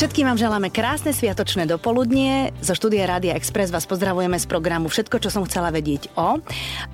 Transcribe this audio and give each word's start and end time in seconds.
Všetkým 0.00 0.24
vám 0.24 0.40
želáme 0.40 0.72
krásne 0.72 1.12
sviatočné 1.12 1.68
dopoludnie. 1.68 2.56
Zo 2.64 2.72
štúdia 2.72 3.04
Rádia 3.04 3.36
Express 3.36 3.68
vás 3.68 3.84
pozdravujeme 3.84 4.40
z 4.40 4.48
programu 4.48 4.88
Všetko, 4.88 5.20
čo 5.20 5.28
som 5.28 5.44
chcela 5.44 5.68
vedieť 5.68 6.08
o. 6.16 6.40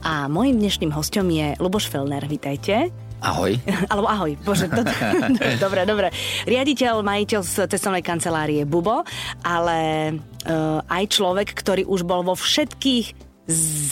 A 0.02 0.26
mojim 0.26 0.58
dnešným 0.58 0.90
hostom 0.90 1.30
je 1.30 1.54
Luboš 1.62 1.86
Felner. 1.86 2.26
Vítajte. 2.26 2.90
Ahoj. 3.22 3.62
Alebo 3.94 4.10
ahoj, 4.10 4.34
bože, 4.42 4.66
to, 4.66 4.82
dobre, 5.62 5.86
dobre. 5.86 6.10
Riaditeľ, 6.50 7.06
majiteľ 7.06 7.40
z 7.46 7.54
cestovnej 7.70 8.02
kancelárie 8.02 8.66
Bubo, 8.66 9.06
ale 9.46 9.78
uh, 10.50 10.82
aj 10.82 11.14
človek, 11.14 11.54
ktorý 11.54 11.86
už 11.86 12.02
bol 12.02 12.26
vo 12.26 12.34
všetkých 12.34 13.22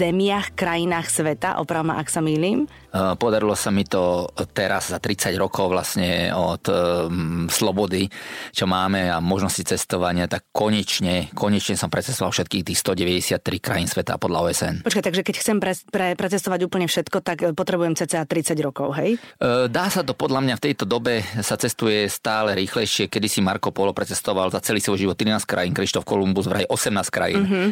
zemiach, 0.03 0.59
krajinách 0.59 1.07
sveta, 1.07 1.63
opravma, 1.63 2.03
ak 2.03 2.11
sa 2.11 2.19
mýlim. 2.19 2.67
Eh, 2.95 3.19
podarilo 3.19 3.59
sa 3.59 3.75
mi 3.75 3.83
to 3.83 4.31
teraz 4.55 4.95
za 4.95 5.03
30 5.03 5.35
rokov 5.35 5.67
vlastne 5.67 6.31
od 6.31 6.63
um, 6.71 7.51
slobody, 7.51 8.07
čo 8.55 8.71
máme 8.71 9.11
a 9.11 9.19
možnosti 9.19 9.67
cestovania, 9.67 10.31
tak 10.31 10.47
konečne, 10.55 11.27
konečne 11.35 11.75
som 11.75 11.91
precestoval 11.91 12.31
všetkých 12.31 12.63
tých 12.63 12.79
193 12.79 13.43
krajín 13.59 13.91
sveta 13.91 14.15
podľa 14.15 14.47
OSN. 14.47 14.75
Počkaj, 14.87 15.05
takže 15.11 15.23
keď 15.27 15.35
chcem 15.43 15.57
pre, 15.59 15.75
pre, 15.91 16.07
precestovať 16.15 16.61
úplne 16.71 16.87
všetko, 16.87 17.19
tak 17.19 17.43
eh, 17.43 17.51
potrebujem 17.51 17.99
cca 17.99 18.23
30 18.23 18.63
rokov, 18.63 18.95
hej? 19.03 19.19
Dá 19.43 19.91
sa 19.91 20.07
to 20.07 20.15
podľa 20.15 20.47
mňa 20.47 20.55
v 20.55 20.63
tejto 20.71 20.87
dobe 20.87 21.27
sa 21.43 21.59
cestuje 21.59 22.07
stále 22.07 22.55
rýchlejšie. 22.55 23.11
Kedy 23.11 23.27
si 23.27 23.43
Marko 23.43 23.75
Polo 23.75 23.91
precestoval 23.91 24.55
za 24.55 24.63
celý 24.63 24.79
svoj 24.79 25.03
život 25.03 25.19
13 25.19 25.43
krajín, 25.43 25.75
Krištof 25.75 26.07
Kolumbus 26.07 26.47
vraj 26.47 26.69
18 26.71 27.11
krajín. 27.11 27.43
Uh-huh. 27.43 27.67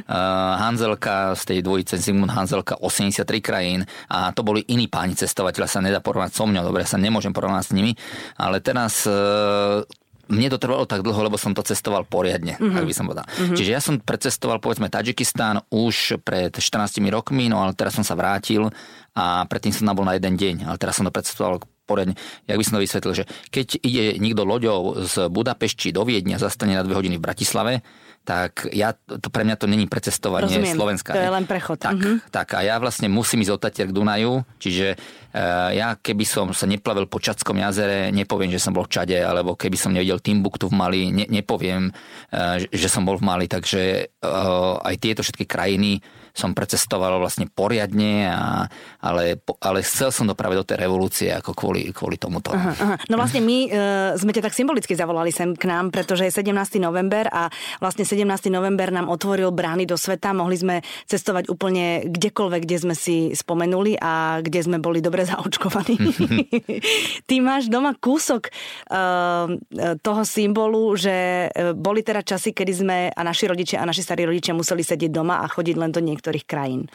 Hanzelka 0.59 1.39
z 1.39 1.43
tej 1.47 1.59
dvojice 1.63 1.95
Zygmunt 2.01 2.35
Hanzelka 2.35 2.81
83 2.83 3.23
krajín 3.39 3.81
a 4.11 4.35
to 4.35 4.43
boli 4.43 4.67
iní 4.67 4.91
páni 4.91 5.12
cestovateľa 5.15 5.69
sa 5.69 5.81
nedá 5.85 5.99
porovnať 6.03 6.33
so 6.35 6.45
mňou, 6.45 6.65
dobre, 6.67 6.85
sa 6.89 7.01
nemôžem 7.01 7.31
porovnať 7.31 7.71
s 7.71 7.73
nimi, 7.73 7.93
ale 8.37 8.59
teraz 8.59 9.05
e, 9.05 9.13
mne 10.33 10.49
to 10.49 10.59
trvalo 10.59 10.89
tak 10.89 11.05
dlho, 11.05 11.21
lebo 11.29 11.37
som 11.37 11.53
to 11.53 11.61
cestoval 11.61 12.09
poriadne, 12.09 12.57
mm-hmm. 12.57 12.79
ak 12.79 12.87
by 12.89 12.95
som 12.95 13.07
povedal. 13.11 13.27
Mm-hmm. 13.29 13.57
Čiže 13.59 13.71
ja 13.71 13.81
som 13.83 14.01
precestoval 14.01 14.59
povedzme 14.63 14.89
Tadžikistán 14.89 15.67
už 15.69 16.23
pred 16.25 16.55
14 16.55 17.03
rokmi, 17.13 17.53
no 17.53 17.61
ale 17.61 17.77
teraz 17.77 17.99
som 17.99 18.07
sa 18.07 18.17
vrátil 18.17 18.73
a 19.13 19.45
predtým 19.45 19.75
som 19.77 19.91
bol 19.93 20.09
na 20.09 20.17
jeden 20.17 20.39
deň, 20.39 20.71
ale 20.71 20.77
teraz 20.81 20.97
som 20.97 21.05
to 21.05 21.13
precestoval 21.13 21.61
poriadne. 21.85 22.15
Jak 22.49 22.57
by 22.57 22.65
som 22.65 22.75
to 22.79 22.85
vysvetlil, 22.85 23.15
že 23.19 23.25
keď 23.51 23.67
ide 23.83 24.05
niekto 24.23 24.47
loďou 24.47 25.05
z 25.05 25.29
Budapešti 25.29 25.91
do 25.91 26.07
Viedňa, 26.07 26.41
zastane 26.41 26.79
na 26.79 26.87
dve 26.87 26.97
hodiny 26.97 27.19
v 27.19 27.25
Bratislave, 27.27 27.73
tak 28.23 28.71
ja, 28.71 28.95
to 28.95 29.29
pre 29.35 29.43
mňa 29.43 29.57
to 29.59 29.67
není 29.67 29.91
precestovanie 29.91 30.47
Rozumiem, 30.47 30.79
Slovenska. 30.79 31.11
To 31.11 31.19
je 31.19 31.35
len 31.35 31.47
prechod. 31.47 31.83
Tak, 31.83 31.99
uh-huh. 31.99 32.17
tak 32.31 32.55
a 32.55 32.63
ja 32.63 32.79
vlastne 32.79 33.11
musím 33.11 33.43
ísť 33.43 33.53
od 33.53 33.61
Tatier 33.61 33.87
k 33.91 33.97
Dunaju, 33.99 34.47
čiže 34.63 34.95
uh, 34.95 35.75
ja 35.75 35.99
keby 35.99 36.23
som 36.23 36.47
sa 36.55 36.71
neplavil 36.71 37.11
po 37.11 37.19
Čadskom 37.19 37.59
jazere, 37.59 38.15
nepoviem, 38.15 38.55
že 38.55 38.63
som 38.63 38.71
bol 38.71 38.87
v 38.87 38.95
Čade, 38.95 39.19
alebo 39.19 39.59
keby 39.59 39.75
som 39.75 39.91
nevidel 39.91 40.23
Timbuktu 40.23 40.71
v 40.71 40.75
Mali, 40.79 41.01
ne, 41.11 41.27
nepoviem, 41.27 41.91
uh, 41.91 42.63
že 42.63 42.87
som 42.87 43.03
bol 43.03 43.19
v 43.19 43.27
Mali, 43.27 43.47
takže 43.51 44.15
uh, 44.23 44.79
aj 44.79 44.95
tieto 45.03 45.27
všetky 45.27 45.51
krajiny 45.51 45.99
som 46.33 46.57
precestoval 46.57 47.21
vlastne 47.21 47.47
poriadne, 47.47 48.29
a, 48.33 48.67
ale, 49.05 49.39
ale 49.61 49.85
chcel 49.85 50.09
som 50.09 50.25
to 50.25 50.35
práve 50.35 50.57
do 50.57 50.65
tej 50.65 50.81
revolúcie 50.81 51.29
ako 51.29 51.53
kvôli, 51.53 51.93
kvôli 51.93 52.17
tomuto. 52.17 52.51
Aha, 52.57 52.73
aha. 52.73 52.97
No 53.13 53.21
vlastne 53.21 53.45
my 53.45 53.59
e, 53.67 53.71
sme 54.17 54.33
ťa 54.33 54.49
tak 54.49 54.57
symbolicky 54.57 54.97
zavolali 54.97 55.31
sem 55.31 55.53
k 55.53 55.69
nám, 55.69 55.93
pretože 55.93 56.25
je 56.29 56.33
17. 56.33 56.81
november 56.81 57.29
a 57.29 57.53
vlastne 57.79 58.09
17. 58.09 58.25
november 58.49 58.89
nám 58.89 59.13
otvoril 59.13 59.53
brány 59.53 59.85
do 59.85 60.01
sveta. 60.01 60.33
Mohli 60.33 60.57
sme 60.57 60.77
cestovať 61.07 61.53
úplne 61.53 62.09
kdekoľvek, 62.09 62.61
kde 62.65 62.79
sme 62.81 62.95
si 62.97 63.37
spomenuli 63.37 64.01
a 64.01 64.41
kde 64.41 64.61
sme 64.65 64.81
boli 64.81 65.05
dobre 65.05 65.23
zaočkovaní. 65.31 65.97
Ty 67.29 67.35
máš 67.45 67.69
doma 67.69 67.93
kúsok 67.93 68.49
e, 68.49 68.51
toho 70.01 70.23
symbolu, 70.25 70.97
že 70.97 71.49
e, 71.53 71.77
boli 71.77 72.01
teda 72.01 72.25
časy, 72.25 72.57
kedy 72.57 72.73
sme 72.73 72.99
a 73.13 73.21
naši 73.21 73.53
rodičia 73.53 73.85
a 73.85 73.89
naši 73.89 74.01
starí 74.01 74.25
rodičia 74.25 74.57
museli 74.57 74.81
sedieť 74.81 75.13
doma 75.13 75.45
a 75.45 75.47
chodiť 75.47 75.77
len 75.77 75.93
do 75.93 76.01
niektorých 76.01 76.22
niektorých 76.23 76.47
krajín? 76.47 76.87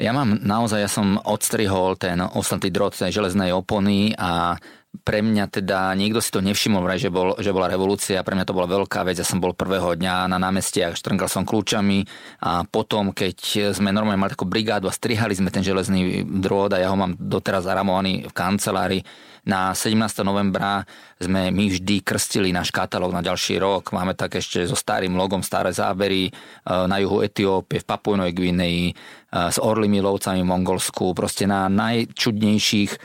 Ja 0.00 0.16
mám 0.16 0.40
naozaj, 0.40 0.80
ja 0.80 0.88
som 0.88 1.20
odstrihol 1.20 2.00
ten 2.00 2.18
ostatný 2.18 2.72
drôt 2.72 2.96
tej 2.96 3.12
železnej 3.12 3.52
opony 3.52 4.16
a 4.16 4.56
pre 5.02 5.24
mňa 5.24 5.50
teda, 5.50 5.90
niekto 5.98 6.22
si 6.22 6.30
to 6.30 6.38
nevšimol, 6.38 6.86
že, 6.94 7.10
bol, 7.10 7.34
že 7.42 7.50
bola 7.50 7.66
revolúcia, 7.66 8.22
pre 8.22 8.38
mňa 8.38 8.46
to 8.46 8.54
bola 8.54 8.70
veľká 8.70 9.02
vec, 9.02 9.18
ja 9.18 9.26
som 9.26 9.42
bol 9.42 9.56
prvého 9.56 9.98
dňa 9.98 10.30
na 10.30 10.38
námestiach, 10.38 10.94
štrngal 10.94 11.26
som 11.26 11.42
kľúčami 11.42 12.06
a 12.46 12.62
potom, 12.62 13.10
keď 13.10 13.72
sme 13.74 13.90
normálne 13.90 14.22
mali 14.22 14.34
takú 14.38 14.46
brigádu 14.46 14.86
a 14.86 14.94
strihali 14.94 15.34
sme 15.34 15.50
ten 15.50 15.66
železný 15.66 16.22
drôt 16.22 16.70
a 16.70 16.78
ja 16.78 16.92
ho 16.92 16.96
mám 16.96 17.18
doteraz 17.18 17.66
zaramovaný 17.66 18.30
v 18.30 18.32
kancelárii, 18.32 19.02
na 19.44 19.76
17. 19.76 20.24
novembra 20.24 20.88
sme 21.20 21.52
my 21.52 21.68
vždy 21.68 22.00
krstili 22.00 22.48
náš 22.48 22.72
katalóg 22.72 23.12
na 23.12 23.20
ďalší 23.20 23.60
rok. 23.60 23.92
Máme 23.92 24.16
tak 24.16 24.40
ešte 24.40 24.64
so 24.64 24.72
starým 24.72 25.20
logom 25.20 25.44
staré 25.44 25.68
zábery 25.68 26.28
e, 26.28 26.32
na 26.64 26.96
juhu 26.96 27.20
Etiópie, 27.20 27.84
v 27.84 27.86
Papuinovej 27.86 28.32
Gvineji, 28.32 28.96
s 29.34 29.58
orlými 29.58 29.98
lovcami 29.98 30.46
v 30.46 30.50
Mongolsku, 30.50 31.10
proste 31.10 31.50
na 31.50 31.66
najčudnejších 31.66 32.90
e, 32.94 32.98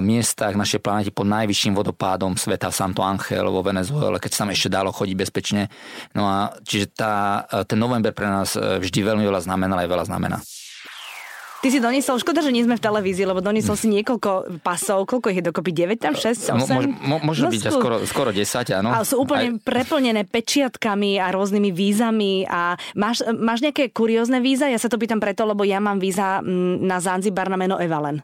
miestach 0.00 0.56
našej 0.56 0.80
planety 0.80 1.12
pod 1.12 1.28
najvyšším 1.28 1.76
vodopádom 1.76 2.40
sveta 2.40 2.72
Santo 2.72 3.04
Angel 3.04 3.52
vo 3.52 3.60
Venezuele, 3.60 4.16
keď 4.16 4.30
sa 4.32 4.38
tam 4.48 4.56
ešte 4.56 4.72
dalo 4.72 4.88
chodiť 4.88 5.16
bezpečne. 5.20 5.68
No 6.16 6.24
a 6.24 6.56
čiže 6.64 6.96
tá, 6.96 7.44
ten 7.68 7.76
november 7.76 8.16
pre 8.16 8.24
nás 8.24 8.56
vždy 8.56 9.04
veľmi 9.04 9.28
veľa 9.28 9.44
znamená, 9.44 9.84
aj 9.84 9.90
veľa 9.92 10.04
znamená. 10.08 10.40
Ty 11.58 11.74
si 11.74 11.82
doniesol, 11.82 12.22
škoda, 12.22 12.38
že 12.38 12.54
nie 12.54 12.62
sme 12.62 12.78
v 12.78 12.84
televízii, 12.86 13.26
lebo 13.26 13.42
doniesol 13.42 13.74
si 13.74 13.90
niekoľko 13.90 14.62
pasov, 14.62 15.10
koľko 15.10 15.34
ich 15.34 15.42
je 15.42 15.44
dokopy? 15.50 15.74
9 15.74 15.98
tam, 15.98 16.14
6, 16.14 16.54
8? 16.54 16.54
Mo, 16.54 16.78
mo, 17.02 17.16
možno 17.18 17.50
no, 17.50 17.52
byť 17.52 17.62
skoro, 17.74 17.96
skoro 18.06 18.30
10, 18.30 18.78
áno. 18.78 18.94
Ale 18.94 19.02
sú 19.02 19.18
úplne 19.18 19.58
Aj... 19.58 19.66
preplnené 19.66 20.22
pečiatkami 20.22 21.18
a 21.18 21.34
rôznymi 21.34 21.74
vízami 21.74 22.46
a 22.46 22.78
máš, 22.94 23.26
máš 23.34 23.66
nejaké 23.66 23.90
kuriózne 23.90 24.38
víza? 24.38 24.70
Ja 24.70 24.78
sa 24.78 24.86
to 24.86 25.02
pýtam 25.02 25.18
preto, 25.18 25.42
lebo 25.42 25.66
ja 25.66 25.82
mám 25.82 25.98
víza 25.98 26.38
mm, 26.38 26.78
na 26.78 27.02
Zanzibar 27.02 27.50
na 27.50 27.58
meno 27.58 27.74
Evalen. 27.82 28.22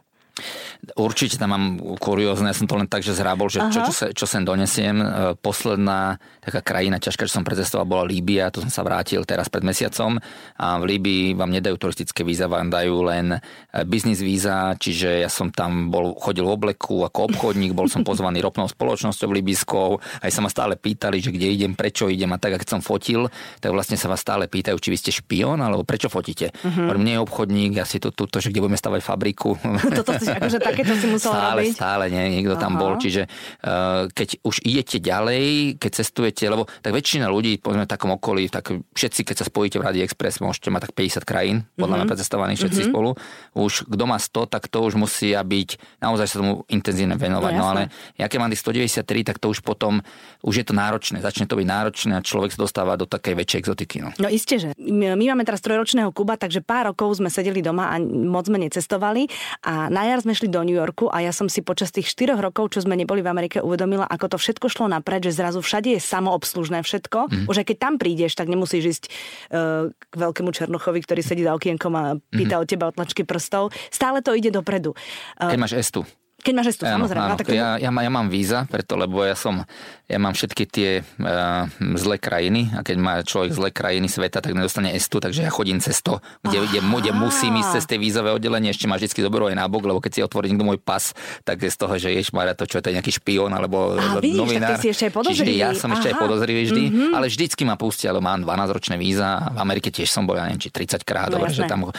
Určite 0.99 1.39
tam 1.39 1.55
mám 1.55 1.65
kuriózne, 1.97 2.51
ja 2.51 2.57
som 2.57 2.67
to 2.67 2.75
len 2.75 2.85
tak, 2.85 3.01
že 3.01 3.15
zrábol, 3.15 3.47
že 3.47 3.63
čo, 3.71 3.87
čo, 3.87 3.93
sa, 3.95 4.05
čo 4.11 4.25
sem 4.27 4.43
donesiem. 4.43 4.99
E, 4.99 5.05
posledná 5.39 6.19
taká 6.43 6.59
krajina 6.61 6.99
ťažká, 6.99 7.25
čo 7.25 7.39
som 7.41 7.47
precestoval, 7.47 7.87
bola 7.87 8.03
Líbia, 8.05 8.51
tu 8.51 8.59
som 8.59 8.69
sa 8.69 8.83
vrátil 8.83 9.23
teraz 9.23 9.47
pred 9.47 9.63
mesiacom 9.63 10.19
a 10.59 10.77
v 10.77 10.83
Líbii 10.95 11.39
vám 11.39 11.49
nedajú 11.49 11.79
turistické 11.79 12.21
víza, 12.27 12.51
vám 12.51 12.67
dajú 12.67 13.07
len 13.07 13.33
e, 13.33 13.39
biznis 13.87 14.19
víza, 14.19 14.75
čiže 14.75 15.23
ja 15.23 15.29
som 15.31 15.49
tam 15.49 15.87
bol, 15.89 16.13
chodil 16.19 16.43
v 16.43 16.53
obleku 16.53 17.07
ako 17.07 17.31
obchodník, 17.31 17.71
bol 17.71 17.87
som 17.87 18.03
pozvaný 18.03 18.43
ropnou 18.43 18.67
spoločnosťou 18.67 19.31
libyskou, 19.31 20.03
aj 20.21 20.29
sa 20.29 20.43
ma 20.43 20.51
stále 20.51 20.75
pýtali, 20.75 21.23
že 21.23 21.31
kde 21.31 21.47
idem, 21.47 21.73
prečo 21.73 22.11
idem 22.11 22.29
a 22.35 22.37
tak, 22.37 22.59
keď 22.59 22.77
som 22.77 22.81
fotil, 22.83 23.31
tak 23.63 23.71
vlastne 23.71 23.95
sa 23.95 24.11
vás 24.11 24.19
stále 24.19 24.51
pýtajú, 24.51 24.77
či 24.83 24.91
vy 24.91 24.97
ste 24.99 25.11
špion, 25.15 25.57
alebo 25.57 25.87
prečo 25.87 26.11
fotíte. 26.11 26.51
Uh-huh. 26.61 26.93
Nie 26.99 27.17
je 27.17 27.23
obchodník, 27.23 27.77
ja 27.77 27.85
si 27.85 28.01
to, 28.01 28.09
že 28.11 28.49
kde 28.49 28.61
budeme 28.65 28.79
stavať 28.79 29.01
fabriku. 29.05 29.57
Toto 29.97 30.17
si 30.25 30.31
akože 30.33 30.57
takéto 30.57 30.93
si 30.97 31.05
musel 31.05 31.31
stále, 31.31 31.61
robiť? 31.61 31.73
Stále, 31.77 32.03
nie, 32.09 32.41
niekto 32.41 32.57
Aha. 32.57 32.63
tam 32.65 32.73
bol. 32.75 32.97
Čiže 32.97 33.29
uh, 33.29 34.09
keď 34.09 34.41
už 34.41 34.65
idete 34.65 34.97
ďalej, 34.97 35.77
keď 35.77 35.91
cestujete, 36.01 36.43
lebo 36.49 36.65
tak 36.81 36.91
väčšina 36.91 37.29
ľudí, 37.29 37.61
povedzme 37.61 37.85
v 37.85 37.91
takom 37.91 38.11
okolí, 38.17 38.49
tak 38.49 38.73
všetci, 38.73 39.21
keď 39.21 39.35
sa 39.41 39.45
spojíte 39.45 39.77
v 39.77 39.85
Radi 39.85 40.01
Express, 40.01 40.41
môžete 40.41 40.73
mať 40.73 40.89
tak 40.89 40.93
50 40.97 41.21
krajín, 41.23 41.57
podľa 41.77 41.85
mm-hmm. 41.85 41.95
mňa 42.01 42.11
precestovaných 42.11 42.59
všetci 42.59 42.81
mm-hmm. 42.81 42.95
spolu. 42.95 43.09
Už 43.55 43.73
kto 43.85 44.03
má 44.09 44.17
100, 44.17 44.51
tak 44.51 44.67
to 44.67 44.79
už 44.81 44.97
musia 44.97 45.39
byť, 45.45 46.01
naozaj 46.01 46.25
sa 46.25 46.35
tomu 46.41 46.65
intenzívne 46.67 47.15
venovať. 47.15 47.53
No, 47.55 47.61
no 47.61 47.65
ale 47.71 47.81
ja 48.17 48.25
keď 48.25 48.37
mám 48.41 48.51
tých 48.51 48.63
193, 48.65 49.27
tak 49.27 49.37
to 49.37 49.53
už 49.53 49.61
potom, 49.61 50.01
už 50.41 50.55
je 50.61 50.65
to 50.65 50.73
náročné, 50.73 51.21
začne 51.21 51.45
to 51.45 51.55
byť 51.55 51.67
náročné 51.67 52.13
a 52.17 52.21
človek 52.23 52.55
sa 52.55 52.59
dostáva 52.65 52.97
do 52.97 53.05
takej 53.05 53.33
väčšej 53.37 53.59
exotiky. 53.61 53.97
No, 54.01 54.09
no 54.17 54.27
isté, 54.31 54.57
že 54.57 54.69
my 54.79 55.23
máme 55.35 55.43
teraz 55.43 55.61
trojročného 55.61 56.09
Kuba, 56.15 56.39
takže 56.39 56.63
pár 56.63 56.93
rokov 56.93 57.19
sme 57.19 57.29
sedeli 57.29 57.59
doma 57.59 57.91
a 57.91 57.99
moc 58.01 58.47
sme 58.47 58.61
necestovali 58.61 59.27
a 59.65 59.91
na 59.91 60.07
jar 60.07 60.14
sme 60.21 60.37
šli 60.37 60.51
do 60.51 60.61
New 60.61 60.75
Yorku 60.75 61.07
a 61.09 61.23
ja 61.23 61.31
som 61.33 61.47
si 61.47 61.63
počas 61.65 61.89
tých 61.89 62.07
4 62.11 62.37
rokov, 62.37 62.75
čo 62.75 62.83
sme 62.83 62.93
neboli 62.93 63.23
v 63.23 63.29
Amerike, 63.31 63.63
uvedomila, 63.63 64.05
ako 64.05 64.35
to 64.35 64.37
všetko 64.37 64.67
šlo 64.67 64.85
napred, 64.91 65.23
že 65.23 65.35
zrazu 65.35 65.63
všade 65.63 65.95
je 65.95 65.99
samoobslužné 66.03 66.83
všetko. 66.83 67.19
Mm-hmm. 67.27 67.45
Už 67.49 67.55
aj 67.61 67.65
keď 67.71 67.77
tam 67.77 67.93
prídeš, 67.95 68.35
tak 68.35 68.51
nemusíš 68.51 68.83
ísť 68.85 69.03
uh, 69.07 69.89
k 69.91 70.13
veľkému 70.13 70.51
Černochovi, 70.51 70.99
ktorý 71.03 71.21
sedí 71.23 71.41
za 71.45 71.55
okienkom 71.55 71.93
a 71.95 72.03
pýta 72.31 72.59
mm-hmm. 72.59 72.63
od 72.63 72.67
teba 72.67 72.85
otlačky 72.91 73.23
prstov. 73.23 73.71
Stále 73.89 74.19
to 74.19 74.35
ide 74.35 74.51
dopredu. 74.51 74.97
Uh, 75.39 75.53
keď 75.53 75.61
máš 75.61 75.75
estu. 75.77 76.01
Keď 76.45 76.53
máš 76.53 76.77
estu, 76.77 76.85
samozrejme. 76.85 77.25
Áno, 77.25 77.35
tak... 77.41 77.49
ja, 77.49 77.81
ja, 77.81 77.89
ja 77.89 78.11
mám 78.13 78.29
víza, 78.29 78.69
preto, 78.69 78.93
lebo 78.93 79.25
ja 79.25 79.33
som, 79.33 79.65
ja 80.05 80.21
mám 80.21 80.37
všetky 80.37 80.63
tie 80.69 81.01
uh, 81.01 81.65
zlé 81.97 82.21
krajiny 82.21 82.69
a 82.77 82.85
keď 82.85 82.97
má 83.01 83.13
človek 83.25 83.49
zlé 83.49 83.69
krajiny 83.73 84.05
sveta, 84.05 84.45
tak 84.45 84.53
nedostane 84.53 84.93
estu, 84.93 85.17
takže 85.17 85.41
ja 85.41 85.49
chodím 85.49 85.81
cez 85.81 86.05
to, 86.05 86.21
kde, 86.45 86.69
kde, 86.69 86.79
kde 86.85 87.11
musím 87.17 87.57
ísť 87.57 87.81
cez 87.81 87.83
tie 87.89 87.97
vízové 87.97 88.29
oddelenie, 88.29 88.69
ešte 88.69 88.85
ma 88.85 89.01
vždy 89.01 89.25
zoberú 89.25 89.49
aj 89.49 89.57
nábok, 89.57 89.89
lebo 89.89 89.97
keď 89.97 90.11
si 90.13 90.21
otvorí 90.21 90.53
niekto 90.53 90.69
môj 90.69 90.77
pas, 90.77 91.17
tak 91.41 91.65
je 91.65 91.73
z 91.73 91.77
toho, 91.81 91.93
že 91.97 92.13
ješ 92.13 92.29
Maria, 92.29 92.53
to 92.53 92.69
čo 92.69 92.77
je 92.77 92.83
to 92.85 92.93
nejaký 92.93 93.09
špión 93.09 93.49
alebo 93.49 93.97
Aha, 93.97 94.21
vidíš, 94.21 94.37
novinár. 94.37 94.77
Tak 94.77 94.85
si 94.85 94.93
ešte 94.93 95.09
aj 95.09 95.13
podozrivý. 95.17 95.49
Čiže 95.49 95.53
ja 95.57 95.69
som 95.73 95.89
Aha. 95.89 95.97
ešte 95.97 96.07
aj 96.13 96.17
podozrivý 96.21 96.61
vždy, 96.69 96.83
mm-hmm. 96.93 97.11
ale 97.17 97.25
vždycky 97.25 97.65
ma 97.65 97.73
pustia, 97.73 98.13
lebo 98.13 98.21
mám 98.21 98.45
12-ročné 98.45 99.01
víza. 99.01 99.49
V 99.49 99.57
Amerike 99.57 99.89
tiež 99.89 100.13
som 100.13 100.29
bol, 100.29 100.37
ja 100.37 100.45
neviem, 100.45 100.61
či 100.61 100.69
30 100.69 101.01
krát, 101.01 101.33
no, 101.33 101.41
dobre, 101.41 101.49
že 101.49 101.65
tam 101.65 101.89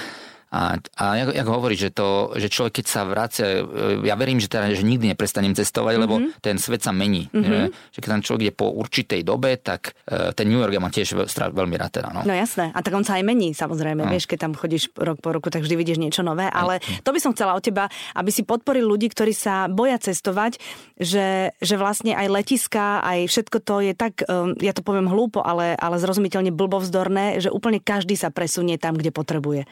A, 0.46 0.78
a 0.78 1.04
jak, 1.18 1.34
jak 1.34 1.48
hovorí, 1.50 1.74
že, 1.74 1.90
to, 1.90 2.30
že 2.38 2.46
človek, 2.46 2.78
keď 2.78 2.86
sa 2.86 3.02
vracia, 3.02 3.66
ja 4.06 4.14
verím, 4.14 4.38
že, 4.38 4.46
teda, 4.46 4.70
že 4.70 4.86
nikdy 4.86 5.10
neprestanem 5.10 5.50
cestovať, 5.58 5.98
mm-hmm. 5.98 6.04
lebo 6.06 6.14
mhm. 6.22 6.28
ten 6.38 6.56
svet 6.56 6.86
sa 6.86 6.94
mení. 6.94 7.26
Mm-hmm. 7.34 7.42
Že, 7.42 7.58
že 7.90 7.98
keď 7.98 8.10
tam 8.14 8.22
človek 8.22 8.42
je 8.46 8.54
po 8.54 8.66
určitej 8.70 9.20
dobe, 9.26 9.58
tak 9.58 9.98
uh, 10.06 10.30
ten 10.38 10.46
New 10.46 10.62
York 10.62 10.70
ja 10.70 10.78
mám 10.78 10.94
tiež 10.94 11.18
veľmi 11.34 11.74
rád 11.74 11.98
teda. 11.98 12.14
No. 12.14 12.22
no 12.22 12.34
jasné, 12.34 12.70
a 12.70 12.78
tak 12.78 12.94
on 12.94 13.02
sa 13.02 13.18
aj 13.18 13.26
mení 13.26 13.50
samozrejme, 13.58 14.06
no. 14.06 14.10
vieš, 14.10 14.30
keď 14.30 14.38
tam 14.46 14.52
chodíš 14.54 14.94
rok 14.94 15.18
po 15.18 15.34
roku, 15.34 15.50
tak 15.50 15.66
vždy 15.66 15.74
vidíš 15.74 15.98
niečo 15.98 16.22
nové, 16.22 16.46
ale 16.46 16.78
to 17.02 17.10
by 17.10 17.18
som 17.18 17.34
chcela 17.34 17.58
od 17.58 17.62
teba, 17.66 17.90
aby 18.14 18.30
si 18.30 18.46
podporil 18.46 18.86
ľudí, 18.86 19.10
ktorí 19.10 19.34
sa 19.34 19.66
boja 19.66 19.98
cestovať, 19.98 20.62
že, 20.94 21.58
že 21.58 21.74
vlastne 21.74 22.14
aj 22.14 22.26
letiska, 22.30 23.02
aj 23.02 23.26
všetko 23.26 23.56
to 23.66 23.74
je 23.82 23.92
tak, 23.98 24.22
um, 24.30 24.54
ja 24.62 24.70
to 24.70 24.86
poviem 24.86 25.10
hlúpo, 25.10 25.42
ale, 25.42 25.74
ale 25.74 25.98
zrozumiteľne 25.98 26.54
blbovzdorné, 26.54 27.42
že 27.42 27.50
úplne 27.50 27.82
každý 27.82 28.14
sa 28.14 28.30
presunie 28.30 28.78
tam, 28.78 28.94
kde 28.94 29.10
potrebuje 29.10 29.66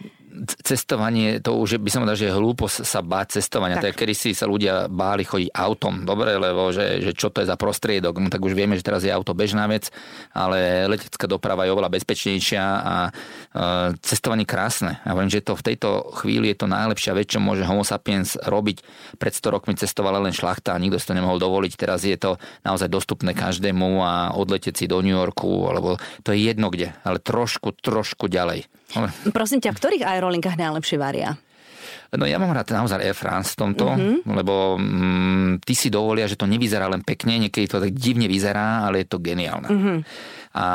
cestovanie, 0.64 1.44
to 1.44 1.52
už 1.60 1.76
by 1.76 1.92
som 1.92 2.00
povedal, 2.02 2.16
že 2.16 2.32
je 2.32 2.34
hlúpo 2.34 2.64
sa 2.72 3.04
báť 3.04 3.38
cestovania. 3.38 3.76
Tak. 3.76 4.00
kedy 4.00 4.14
si 4.16 4.30
sa 4.32 4.48
ľudia 4.48 4.88
báli 4.88 5.28
chodiť 5.28 5.52
autom, 5.52 6.08
dobre, 6.08 6.40
lebo 6.40 6.72
že, 6.72 7.04
že 7.04 7.12
čo 7.12 7.28
to 7.28 7.44
je 7.44 7.50
za 7.52 7.60
prostriedok, 7.60 8.16
no 8.16 8.32
tak 8.32 8.40
už 8.40 8.56
vieme, 8.56 8.72
že 8.72 8.80
teraz 8.80 9.04
je 9.04 9.12
auto 9.12 9.36
bežná 9.36 9.68
vec, 9.68 9.92
ale 10.32 10.88
letecká 10.88 11.28
doprava 11.28 11.68
je 11.68 11.74
oveľa 11.76 11.92
bezpečnejšia 11.92 12.64
a 12.64 12.96
e, 13.04 13.10
cestovanie 14.00 14.48
krásne. 14.48 15.04
Ja 15.04 15.12
viem, 15.12 15.28
že 15.28 15.44
to 15.44 15.52
v 15.52 15.66
tejto 15.68 16.16
chvíli 16.16 16.48
je 16.56 16.64
to 16.64 16.66
najlepšia 16.66 17.12
vec, 17.12 17.28
čo 17.28 17.44
môže 17.44 17.68
Homo 17.68 17.84
sapiens 17.84 18.40
robiť. 18.40 18.80
Pred 19.20 19.32
100 19.36 19.54
rokmi 19.60 19.76
cestovala 19.76 20.16
len 20.24 20.32
šlachta 20.32 20.72
a 20.72 20.80
nikto 20.80 20.96
si 20.96 21.12
to 21.12 21.18
nemohol 21.18 21.36
dovoliť. 21.36 21.72
Teraz 21.76 22.08
je 22.08 22.16
to 22.16 22.40
naozaj 22.64 22.88
dostupné 22.88 23.36
každému 23.36 24.00
a 24.00 24.32
odletieť 24.32 24.80
si 24.80 24.84
do 24.88 25.04
New 25.04 25.12
Yorku, 25.12 25.68
alebo 25.68 26.00
to 26.24 26.32
je 26.32 26.40
jedno 26.40 26.72
kde, 26.72 26.96
ale 27.04 27.20
trošku, 27.20 27.76
trošku 27.76 28.32
ďalej. 28.32 28.64
Prosím 29.30 29.60
ťa, 29.60 29.74
v 29.74 29.78
ktorých 29.80 30.04
aerolinkách 30.06 30.56
najlepšie 30.58 30.96
varia? 30.98 31.34
No 32.14 32.30
ja 32.30 32.38
mám 32.38 32.54
rád 32.54 32.70
naozaj 32.70 33.02
Air 33.02 33.18
France 33.18 33.58
v 33.58 33.58
tomto, 33.58 33.90
mm-hmm. 33.90 34.16
lebo 34.38 34.78
mm, 34.78 35.66
ty 35.66 35.74
si 35.74 35.90
dovolia, 35.90 36.30
že 36.30 36.38
to 36.38 36.46
nevyzerá 36.46 36.86
len 36.86 37.02
pekne, 37.02 37.42
niekedy 37.42 37.66
to 37.66 37.82
tak 37.82 37.90
divne 37.90 38.30
vyzerá, 38.30 38.86
ale 38.86 39.02
je 39.02 39.08
to 39.10 39.18
geniálne. 39.18 39.66
Mm-hmm. 39.66 39.98
A, 40.54 40.62
a, 40.62 40.66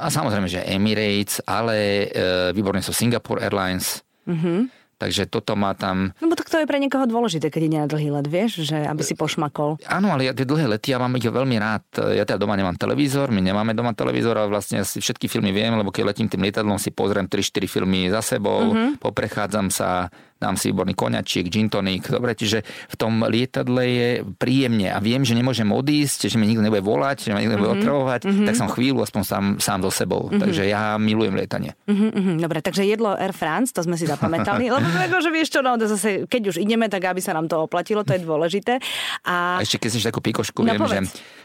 a 0.00 0.06
samozrejme, 0.08 0.48
že 0.48 0.64
Emirates, 0.64 1.44
ale 1.44 2.08
e, 2.08 2.56
výborne 2.56 2.80
sú 2.80 2.96
Singapore 2.96 3.44
Airlines. 3.44 4.00
Mm-hmm 4.24 4.81
Takže 5.02 5.26
toto 5.26 5.58
má 5.58 5.74
tam... 5.74 6.14
No 6.22 6.30
bo 6.30 6.38
tak 6.38 6.46
to 6.46 6.62
je 6.62 6.66
pre 6.70 6.78
niekoho 6.78 7.10
dôležité, 7.10 7.50
keď 7.50 7.62
ide 7.66 7.78
na 7.82 7.88
dlhý 7.90 8.14
let, 8.14 8.30
vieš, 8.30 8.62
že 8.62 8.86
aby 8.86 9.02
si 9.02 9.18
pošmakol. 9.18 9.82
Áno, 9.90 10.14
ale 10.14 10.30
ja 10.30 10.32
tie 10.32 10.46
dlhé 10.46 10.70
lety 10.78 10.94
ja 10.94 11.02
mám 11.02 11.18
ich 11.18 11.26
veľmi 11.26 11.58
rád. 11.58 11.82
Ja 12.14 12.22
teda 12.22 12.38
doma 12.38 12.54
nemám 12.54 12.78
televízor, 12.78 13.34
my 13.34 13.42
nemáme 13.42 13.74
doma 13.74 13.98
televízor 13.98 14.38
a 14.38 14.46
vlastne 14.46 14.86
si 14.86 15.02
všetky 15.02 15.26
filmy 15.26 15.50
viem, 15.50 15.74
lebo 15.74 15.90
keď 15.90 16.14
letím 16.14 16.30
tým 16.30 16.46
lietadlom 16.46 16.78
si 16.78 16.94
pozriem 16.94 17.26
3-4 17.26 17.66
filmy 17.66 18.14
za 18.14 18.22
sebou, 18.22 18.70
uh-huh. 18.70 18.94
poprechádzam 19.02 19.74
sa, 19.74 20.06
dám 20.42 20.58
si 20.58 20.74
výborný 20.74 20.98
koňačík, 20.98 21.46
gin 21.46 21.70
tonic, 21.70 22.10
dobre, 22.10 22.34
čiže 22.34 22.66
v 22.66 22.96
tom 22.98 23.22
lietadle 23.22 23.84
je 23.86 24.08
príjemne 24.34 24.90
a 24.90 24.98
viem, 24.98 25.22
že 25.22 25.38
nemôžem 25.38 25.70
odísť, 25.70 26.26
že 26.26 26.34
mi 26.34 26.50
nikto 26.50 26.66
nebude 26.66 26.82
volať, 26.82 27.30
že 27.30 27.30
ma 27.30 27.38
nikto 27.38 27.54
nebude 27.54 27.70
mm-hmm. 27.70 27.84
otravovať, 27.86 28.20
mm-hmm. 28.26 28.46
tak 28.50 28.54
som 28.58 28.66
chvíľu 28.66 29.06
aspoň 29.06 29.22
sám, 29.22 29.44
sám 29.62 29.78
so 29.86 29.90
sebou. 29.94 30.26
Mm-hmm. 30.26 30.42
Takže 30.42 30.62
ja 30.66 30.98
milujem 30.98 31.38
lietanie. 31.38 31.78
Mm-hmm. 31.86 32.42
Dobre, 32.42 32.58
takže 32.58 32.82
jedlo 32.82 33.14
Air 33.14 33.30
France, 33.30 33.70
to 33.70 33.86
sme 33.86 33.94
si 33.94 34.10
zapamätali, 34.10 34.66
lebo 35.06 35.22
že 35.22 35.30
vieš 35.30 35.54
čo, 35.54 35.60
no, 35.62 35.78
zase, 35.78 36.26
keď 36.26 36.42
už 36.50 36.56
ideme, 36.58 36.90
tak 36.90 37.06
aby 37.06 37.22
sa 37.22 37.38
nám 37.38 37.46
to 37.46 37.62
oplatilo, 37.62 38.02
to 38.02 38.18
je 38.18 38.26
dôležité. 38.26 38.82
A, 39.22 39.58
a 39.58 39.62
ešte 39.62 39.78
keď 39.78 39.90
si 39.94 40.02
takú 40.02 40.18
pikošku, 40.18 40.66
no, 40.66 40.74
viem, 40.74 40.82
povedz. 40.82 40.92
že 40.92 40.98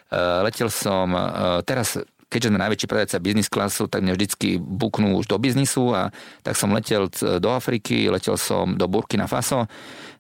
uh, 0.10 0.42
letel 0.42 0.74
som 0.74 1.14
uh, 1.14 1.62
teraz 1.62 2.02
keďže 2.28 2.52
sme 2.52 2.60
najväčší 2.60 2.88
predajca 2.92 3.24
biznis 3.24 3.48
klasu, 3.48 3.88
tak 3.88 4.04
mňa 4.04 4.14
vždycky 4.16 4.60
buknú 4.60 5.16
už 5.16 5.32
do 5.32 5.40
biznisu 5.40 5.96
a 5.96 6.12
tak 6.44 6.60
som 6.60 6.76
letel 6.76 7.08
do 7.40 7.50
Afriky, 7.52 8.12
letel 8.12 8.36
som 8.36 8.76
do 8.76 8.86
Burkina 8.92 9.32
Faso 9.32 9.66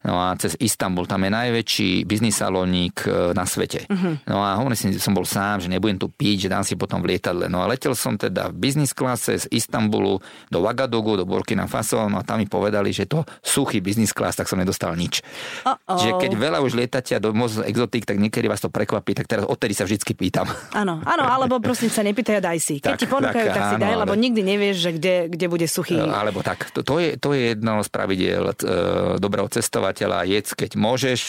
No 0.06 0.22
a 0.22 0.38
cez 0.38 0.54
Istanbul, 0.62 1.10
tam 1.10 1.26
je 1.26 1.32
najväčší 1.34 1.90
biznis 2.06 2.38
salónik 2.38 3.08
e, 3.10 3.34
na 3.34 3.50
svete. 3.50 3.90
Uh-huh. 3.90 4.14
No 4.30 4.46
a 4.46 4.54
hovorím 4.62 4.78
si, 4.78 4.94
som 5.02 5.18
bol 5.18 5.26
sám, 5.26 5.66
že 5.66 5.72
nebudem 5.72 5.98
tu 5.98 6.14
piť, 6.14 6.46
že 6.46 6.52
dám 6.54 6.62
si 6.62 6.78
potom 6.78 7.02
v 7.02 7.18
lietadle. 7.18 7.50
No 7.50 7.66
a 7.66 7.66
letel 7.66 7.98
som 7.98 8.14
teda 8.14 8.54
v 8.54 8.70
biznis 8.70 8.94
klase 8.94 9.42
z 9.42 9.46
Istanbulu 9.50 10.22
do 10.54 10.60
Wagadugu, 10.62 11.18
do 11.18 11.26
Burkina 11.26 11.66
Faso, 11.66 12.06
no 12.06 12.22
a 12.22 12.24
tam 12.24 12.38
mi 12.38 12.46
povedali, 12.46 12.94
že 12.94 13.10
to 13.10 13.26
suchý 13.42 13.82
biznis 13.82 14.14
klas, 14.14 14.38
tak 14.38 14.46
som 14.46 14.62
nedostal 14.62 14.94
nič. 14.94 15.26
Uh-oh. 15.66 15.98
Čiže 15.98 16.14
keď 16.22 16.32
veľa 16.38 16.62
už 16.62 16.78
lietate 16.78 17.18
a 17.18 17.20
do 17.20 17.34
moc 17.34 17.50
exotík, 17.66 18.06
tak 18.06 18.22
niekedy 18.22 18.46
vás 18.46 18.62
to 18.62 18.70
prekvapí, 18.70 19.18
tak 19.18 19.26
teraz 19.26 19.50
odtedy 19.50 19.74
sa 19.74 19.90
vždycky 19.90 20.14
pýtam. 20.14 20.46
Áno, 20.78 21.02
áno, 21.02 21.24
alebo 21.26 21.58
prosím 21.58 21.90
sa 21.90 22.06
nepýtaj, 22.06 22.38
daj 22.38 22.60
si. 22.62 22.78
Keď 22.78 22.94
tak, 22.94 23.02
ti 23.02 23.08
ponúkajú, 23.10 23.48
tak, 23.50 23.56
tak 23.58 23.64
si 23.74 23.76
daj, 23.82 23.94
áno, 23.98 24.02
lebo 24.06 24.14
ale... 24.14 24.22
nikdy 24.22 24.42
nevieš, 24.46 24.78
že 24.78 24.92
kde, 24.94 25.16
kde 25.34 25.46
bude 25.50 25.66
suchý. 25.66 25.98
Alebo 25.98 26.46
tak, 26.46 26.70
to, 26.70 26.86
to, 26.86 27.02
je, 27.02 27.18
to 27.18 27.34
je 27.34 27.58
jedno 27.58 27.82
z 27.82 27.90
pravidiel 27.90 28.44
uh, 28.46 29.18
dobrého 29.18 29.50
cestovania 29.50 29.87
cestovateľa, 29.88 30.28
jedz 30.28 30.51
keď 30.51 30.72
môžeš, 30.75 31.22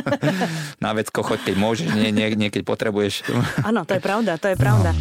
na 0.84 0.90
vecko 0.96 1.20
choď 1.20 1.52
keď 1.52 1.56
môžeš, 1.60 1.88
nie, 1.92 2.10
nie, 2.12 2.26
nie 2.32 2.48
keď 2.48 2.62
potrebuješ. 2.64 3.28
Áno, 3.64 3.84
to 3.84 3.96
je 3.96 4.02
pravda, 4.02 4.40
to 4.40 4.48
je 4.52 4.56
pravda. 4.56 4.96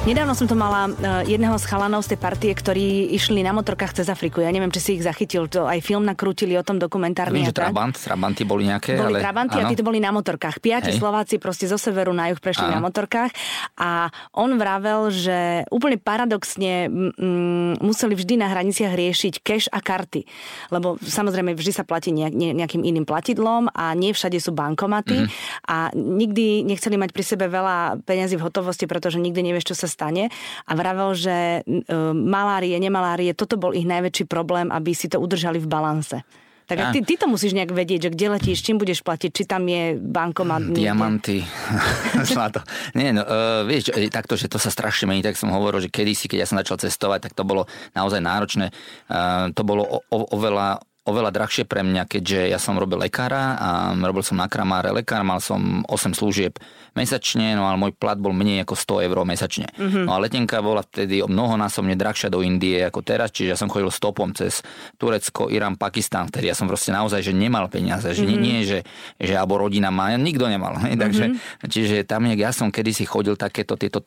Nedávno 0.00 0.32
som 0.32 0.48
to 0.48 0.56
mala 0.56 0.88
uh, 0.88 1.20
jedného 1.28 1.52
z 1.60 1.64
chalanov 1.68 2.00
z 2.00 2.16
tej 2.16 2.20
partie, 2.24 2.48
ktorí 2.56 3.12
išli 3.12 3.44
na 3.44 3.52
motorkách 3.52 4.00
cez 4.00 4.08
Afriku. 4.08 4.40
Ja 4.40 4.48
neviem, 4.48 4.72
či 4.72 4.80
si 4.80 4.90
ich 4.96 5.04
zachytil. 5.04 5.44
To 5.52 5.68
aj 5.68 5.84
film 5.84 6.08
nakrútili 6.08 6.56
o 6.56 6.64
tom 6.64 6.80
dokumentárne. 6.80 7.36
Viem, 7.36 7.52
že 7.52 7.60
Trabant, 7.60 7.92
Trabanty 7.92 8.48
boli 8.48 8.64
nejaké. 8.64 8.96
Boli 8.96 9.20
ale... 9.20 9.20
Trabanty 9.20 9.60
áno. 9.60 9.68
a 9.68 9.70
títo 9.76 9.84
boli 9.84 10.00
na 10.00 10.08
motorkách. 10.08 10.64
Piati 10.64 10.88
Hej. 10.88 11.04
Slováci 11.04 11.36
proste 11.36 11.68
zo 11.68 11.76
severu 11.76 12.16
na 12.16 12.32
juh 12.32 12.40
prešli 12.40 12.72
áno. 12.72 12.80
na 12.80 12.88
motorkách 12.88 13.28
a 13.76 14.08
on 14.40 14.56
vravel, 14.56 15.12
že 15.12 15.68
úplne 15.68 16.00
paradoxne 16.00 16.88
mm, 16.88 17.84
museli 17.84 18.16
vždy 18.16 18.40
na 18.40 18.48
hraniciach 18.56 18.96
riešiť 18.96 19.44
cash 19.44 19.68
a 19.68 19.84
karty. 19.84 20.24
Lebo 20.72 20.96
samozrejme 20.96 21.52
vždy 21.52 21.76
sa 21.76 21.84
platí 21.84 22.08
nejak, 22.08 22.32
nejakým 22.32 22.88
iným 22.88 23.04
platidlom 23.04 23.68
a 23.76 23.92
nie 23.92 24.16
všade 24.16 24.40
sú 24.40 24.56
bankomaty 24.56 25.28
mm-hmm. 25.28 25.68
a 25.68 25.92
nikdy 25.92 26.64
nechceli 26.64 26.96
mať 26.96 27.12
pri 27.12 27.24
sebe 27.36 27.52
veľa 27.52 28.00
peniazy 28.08 28.40
v 28.40 28.48
hotovosti, 28.48 28.88
pretože 28.88 29.20
nikdy 29.20 29.44
nevieš, 29.44 29.76
čo 29.76 29.76
sa 29.76 29.90
stane 30.00 30.32
a 30.64 30.72
vravel, 30.72 31.12
že 31.12 31.60
e, 31.60 31.92
malárie, 32.16 32.80
nemalárie, 32.80 33.36
toto 33.36 33.60
bol 33.60 33.76
ich 33.76 33.84
najväčší 33.84 34.24
problém, 34.24 34.72
aby 34.72 34.96
si 34.96 35.12
to 35.12 35.20
udržali 35.20 35.60
v 35.60 35.68
balanse. 35.68 36.24
Tak 36.70 36.78
a 36.78 36.84
ty, 36.94 37.02
ty 37.02 37.18
to 37.18 37.26
musíš 37.26 37.50
nejak 37.50 37.74
vedieť, 37.74 38.06
že 38.06 38.10
kde 38.14 38.26
letíš, 38.30 38.62
čím 38.62 38.78
budeš 38.78 39.02
platiť, 39.02 39.30
či 39.34 39.42
tam 39.42 39.66
je 39.66 39.98
bankomat. 39.98 40.70
Diamanty. 40.70 41.42
to. 42.54 42.62
Nie, 42.94 43.10
no, 43.10 43.26
uh, 43.26 43.66
vieš, 43.66 43.90
takto, 44.14 44.38
že 44.38 44.46
to 44.46 44.62
sa 44.62 44.70
strašne 44.70 45.10
mení, 45.10 45.18
tak 45.18 45.34
som 45.34 45.50
hovoril, 45.50 45.82
že 45.82 45.90
kedysi, 45.90 46.30
keď 46.30 46.38
ja 46.38 46.46
som 46.46 46.62
začal 46.62 46.78
cestovať, 46.78 47.26
tak 47.26 47.34
to 47.34 47.42
bolo 47.42 47.66
naozaj 47.90 48.22
náročné. 48.22 48.70
Uh, 49.10 49.50
to 49.50 49.66
bolo 49.66 49.82
o, 49.82 49.98
o, 50.14 50.30
oveľa 50.30 50.78
oveľa 51.10 51.34
drahšie 51.34 51.66
pre 51.66 51.82
mňa, 51.82 52.06
keďže 52.06 52.48
ja 52.48 52.58
som 52.62 52.78
robil 52.78 53.02
lekára 53.02 53.58
a 53.58 53.68
robil 53.98 54.22
som 54.22 54.38
na 54.38 54.46
kramáre 54.46 54.94
lekár, 54.94 55.26
mal 55.26 55.42
som 55.42 55.82
8 55.90 56.14
služieb 56.14 56.56
mesačne, 56.94 57.54
no 57.54 57.70
ale 57.70 57.78
môj 57.78 57.92
plat 57.94 58.18
bol 58.18 58.34
menej 58.34 58.66
ako 58.66 58.74
100 59.02 59.06
eur 59.06 59.18
mesačne. 59.22 59.68
Mm-hmm. 59.78 60.04
No 60.06 60.14
a 60.14 60.18
letenka 60.18 60.58
bola 60.58 60.82
vtedy 60.82 61.22
o 61.22 61.30
mnohonásobne 61.30 61.94
drahšia 61.94 62.32
do 62.32 62.42
Indie 62.42 62.82
ako 62.82 63.02
teraz, 63.06 63.30
čiže 63.30 63.54
ja 63.54 63.58
som 63.58 63.70
chodil 63.70 63.90
stopom 63.94 64.34
cez 64.34 64.62
Turecko, 64.98 65.50
Irán, 65.50 65.78
Pakistán, 65.78 66.26
vtedy 66.30 66.50
ja 66.50 66.56
som 66.58 66.66
proste 66.66 66.90
naozaj, 66.90 67.22
že 67.22 67.32
nemal 67.34 67.70
peniaze, 67.70 68.10
že 68.10 68.26
mm-hmm. 68.26 68.42
nie, 68.42 68.58
že, 68.66 68.82
že 69.18 69.34
alebo 69.38 69.62
rodina 69.62 69.94
má, 69.94 70.14
nikto 70.18 70.50
nemal. 70.50 70.78
Hej, 70.82 70.98
takže, 70.98 71.24
mm-hmm. 71.30 71.70
čiže 71.70 71.96
tam, 72.06 72.26
jak 72.26 72.38
ja 72.38 72.50
som 72.50 72.74
kedysi 72.74 73.06
chodil 73.06 73.38
takéto 73.38 73.78
tieto 73.78 74.06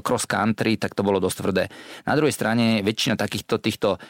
cross 0.00 0.24
country, 0.24 0.80
tak 0.80 0.96
to 0.96 1.04
bolo 1.04 1.20
dosť 1.20 1.36
tvrdé. 1.44 1.64
Na 2.08 2.16
druhej 2.16 2.32
strane 2.32 2.80
väčšina 2.80 3.20
takýchto 3.20 3.60
týchto 3.60 4.00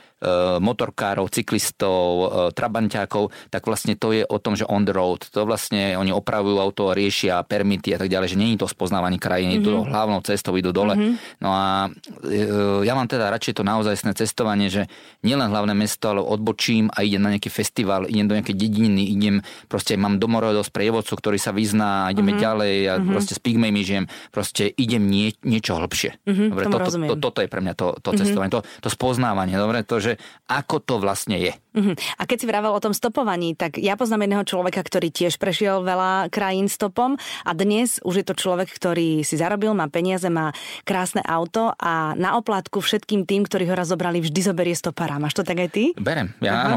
motorkárov, 0.59 1.28
cyklistov, 1.28 2.07
uh, 2.25 2.26
trabanťákov, 2.54 3.31
tak 3.52 3.69
vlastne 3.69 3.95
to 3.95 4.14
je 4.14 4.25
o 4.25 4.38
tom, 4.40 4.57
že 4.57 4.64
on 4.66 4.88
the 4.88 4.95
road. 4.95 5.26
To 5.35 5.45
vlastne 5.45 5.95
oni 5.99 6.11
opravujú 6.11 6.57
auto, 6.57 6.97
riešia 6.97 7.45
permity 7.45 7.93
a 7.93 7.99
tak 8.00 8.09
ďalej, 8.09 8.35
že 8.35 8.40
není 8.40 8.54
to 8.57 8.66
spoznávanie 8.66 9.21
krajiny, 9.21 9.61
mm-hmm. 9.61 9.69
to 9.69 9.85
hlavnou 9.85 10.21
cestou 10.25 10.57
idú 10.57 10.73
dole. 10.73 10.97
Mm-hmm. 10.97 11.14
No 11.45 11.50
a 11.52 11.88
e, 12.25 12.40
ja 12.88 12.97
mám 12.97 13.09
teda 13.11 13.28
radšej 13.28 13.61
to 13.61 13.62
naozajstné 13.62 14.12
cestovanie, 14.16 14.73
že 14.73 14.88
nielen 15.21 15.50
hlavné 15.52 15.76
mesto, 15.76 16.11
ale 16.11 16.25
odbočím 16.25 16.88
a 16.90 17.04
idem 17.04 17.23
na 17.23 17.37
nejaký 17.37 17.50
festival, 17.52 18.09
idem 18.09 18.26
do 18.26 18.37
nejakej 18.37 18.57
dediny, 18.57 19.12
idem, 19.12 19.45
proste 19.69 19.95
mám 20.00 20.16
domorodosť 20.16 20.71
prievodcu, 20.73 21.14
ktorý 21.19 21.38
sa 21.38 21.52
vyzná, 21.52 22.09
ideme 22.11 22.35
mm-hmm. 22.35 22.45
ďalej 22.45 22.75
a 22.88 22.93
mm-hmm. 22.97 23.11
proste 23.12 23.33
s 23.37 23.40
pygmejmi 23.40 23.81
žijem, 23.85 24.04
proste 24.33 24.71
idem 24.75 25.07
nie, 25.07 25.37
niečo 25.45 25.76
hlbšie. 25.76 26.23
Mm-hmm, 26.25 26.49
dobre, 26.50 26.64
to, 26.69 26.78
to, 26.78 26.90
to, 26.97 27.14
toto 27.21 27.38
je 27.45 27.49
pre 27.49 27.61
mňa 27.61 27.75
to, 27.76 27.87
to 28.00 28.11
mm-hmm. 28.11 28.21
cestovanie, 28.21 28.50
to, 28.52 28.61
to 28.81 28.88
spoznávanie, 28.88 29.54
dobre, 29.59 29.85
to, 29.85 29.97
že 30.00 30.12
ako 30.49 30.76
to 30.83 30.94
vlastne 31.00 31.37
je. 31.38 31.52
Mm-hmm. 31.75 31.97
A 32.18 32.23
keď 32.25 32.37
si 32.38 32.47
vravel 32.47 32.71
o 32.71 32.83
tom 32.83 32.94
stopovaní, 32.94 33.59
tak 33.59 33.83
ja 33.83 33.99
poznám 33.99 34.30
jedného 34.30 34.44
človeka, 34.47 34.80
ktorý 34.87 35.11
tiež 35.11 35.42
prešiel 35.42 35.83
veľa 35.83 36.30
krajín 36.30 36.71
stopom 36.71 37.18
a 37.42 37.50
dnes 37.52 37.99
už 38.06 38.23
je 38.23 38.26
to 38.26 38.38
človek, 38.38 38.71
ktorý 38.71 39.26
si 39.26 39.35
zarobil, 39.35 39.75
má 39.75 39.90
peniaze, 39.90 40.30
má 40.30 40.54
krásne 40.87 41.21
auto 41.26 41.75
a 41.75 42.14
na 42.14 42.38
oplatku 42.38 42.78
všetkým 42.78 43.26
tým, 43.26 43.42
ktorí 43.42 43.66
ho 43.66 43.75
raz 43.75 43.90
zobrali, 43.90 44.23
vždy 44.23 44.40
zoberie 44.40 44.76
stopara. 44.78 45.18
Máš 45.18 45.35
to 45.35 45.42
tak 45.42 45.59
aj 45.59 45.71
ty? 45.75 45.85
Berem, 45.99 46.30
ja 46.38 46.52
uh-huh. 46.54 46.64
áno. 46.64 46.76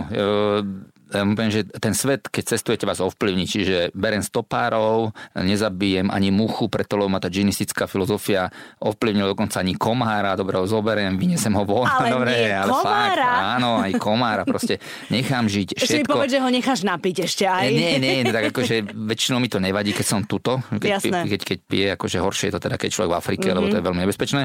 Ja 1.08 1.24
poviem, 1.24 1.54
že 1.54 1.62
ten 1.80 1.96
svet, 1.96 2.28
keď 2.28 2.44
cestujete, 2.58 2.84
vás 2.84 3.00
ovplyvní. 3.00 3.48
Čiže 3.48 3.96
berem 3.96 4.20
stopárov, 4.20 5.16
nezabijem 5.40 6.12
ani 6.12 6.36
muchu, 6.36 6.68
preto 6.68 7.00
lebo 7.00 7.08
ma 7.08 7.24
tá 7.24 7.32
džinistická 7.32 7.88
filozofia 7.88 8.52
ovplyvnila 8.84 9.32
dokonca 9.32 9.64
ani 9.64 9.80
komára, 9.80 10.36
dobre 10.36 10.60
ho 10.60 10.68
zoberiem, 10.68 11.16
vynesem 11.16 11.56
ho 11.56 11.64
von. 11.64 11.88
Ale 11.88 12.12
dobre, 12.16 12.32
nie, 12.36 12.52
ale 12.52 12.72
komára. 12.76 13.30
fakt, 13.32 13.48
áno, 13.56 13.72
aj 13.80 13.92
komára, 13.96 14.44
proste 14.44 14.84
nechám 15.08 15.48
žiť 15.48 15.80
Ešte 15.80 15.84
mi 15.84 16.04
všetko. 16.04 16.12
povedz, 16.12 16.32
že 16.36 16.40
ho 16.44 16.50
necháš 16.52 16.80
napiť 16.84 17.16
ešte 17.24 17.44
aj. 17.48 17.68
Nie, 17.72 17.96
nie, 18.04 18.22
nie, 18.22 18.34
tak 18.34 18.52
akože 18.52 18.76
väčšinou 18.92 19.40
mi 19.40 19.48
to 19.48 19.64
nevadí, 19.64 19.96
keď 19.96 20.06
som 20.06 20.20
tuto, 20.28 20.60
keď, 20.68 21.00
Jasné. 21.00 21.20
keď, 21.32 21.42
keď 21.48 21.58
pije, 21.64 21.88
akože 21.96 22.18
horšie 22.20 22.46
je 22.52 22.54
to 22.58 22.62
teda, 22.68 22.76
keď 22.76 22.90
človek 22.92 23.12
v 23.14 23.18
Afrike, 23.18 23.46
mm-hmm. 23.48 23.58
lebo 23.58 23.72
to 23.72 23.78
je 23.80 23.86
veľmi 23.86 24.02
nebezpečné. 24.04 24.44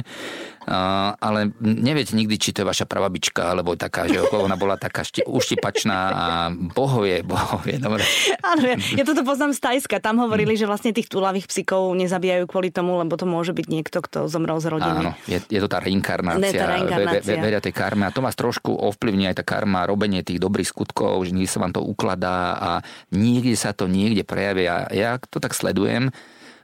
Uh, 0.63 1.11
ale 1.19 1.51
neviete 1.59 2.15
nikdy, 2.15 2.39
či 2.39 2.55
to 2.55 2.63
je 2.63 2.71
vaša 2.71 2.87
pravabička, 2.87 3.51
alebo 3.51 3.75
taká, 3.75 4.07
že 4.07 4.23
ona 4.31 4.55
bola 4.55 4.79
taká 4.79 5.03
šti, 5.03 5.27
uštipačná 5.27 5.99
a 6.15 6.52
bohovie, 6.73 7.25
bohovie, 7.25 7.77
dobre. 7.81 8.05
Áno, 8.53 8.63
ja, 8.65 8.77
ja 8.77 9.05
toto 9.05 9.25
poznám 9.25 9.57
z 9.57 9.61
Tajska. 9.61 9.99
Tam 9.99 10.21
hovorili, 10.21 10.55
že 10.55 10.69
vlastne 10.69 10.93
tých 10.95 11.09
túlavých 11.09 11.49
psíkov 11.49 11.93
nezabíjajú 11.97 12.45
kvôli 12.47 12.69
tomu, 12.71 13.01
lebo 13.01 13.15
to 13.17 13.25
môže 13.25 13.57
byť 13.57 13.67
niekto, 13.69 13.99
kto 14.05 14.31
zomrel 14.31 14.59
z 14.61 14.67
rodiny. 14.73 15.03
Áno, 15.09 15.13
je, 15.25 15.39
je 15.41 15.61
to 15.61 15.69
tá 15.69 15.81
reinkarnácia. 15.81 16.49
Je 16.49 16.61
tá 16.61 16.69
reinkarnácia. 16.79 17.25
Ve, 17.25 17.37
ve, 17.39 17.45
veria 17.45 17.61
tej 17.63 17.75
karme 17.75 18.05
a 18.07 18.15
to 18.15 18.21
vás 18.21 18.37
trošku 18.37 18.71
ovplyvní 18.71 19.31
aj 19.33 19.41
tá 19.41 19.45
karma, 19.45 19.89
robenie 19.89 20.21
tých 20.23 20.39
dobrých 20.39 20.69
skutkov, 20.69 21.25
že 21.25 21.35
niekde 21.35 21.53
sa 21.53 21.63
vám 21.63 21.73
to 21.75 21.83
ukladá 21.83 22.57
a 22.57 22.71
niekde 23.11 23.57
sa 23.57 23.73
to 23.73 23.89
niekde 23.91 24.23
prejaví. 24.23 24.65
A 24.69 24.89
ja 24.93 25.17
to 25.19 25.43
tak 25.43 25.57
sledujem, 25.57 26.13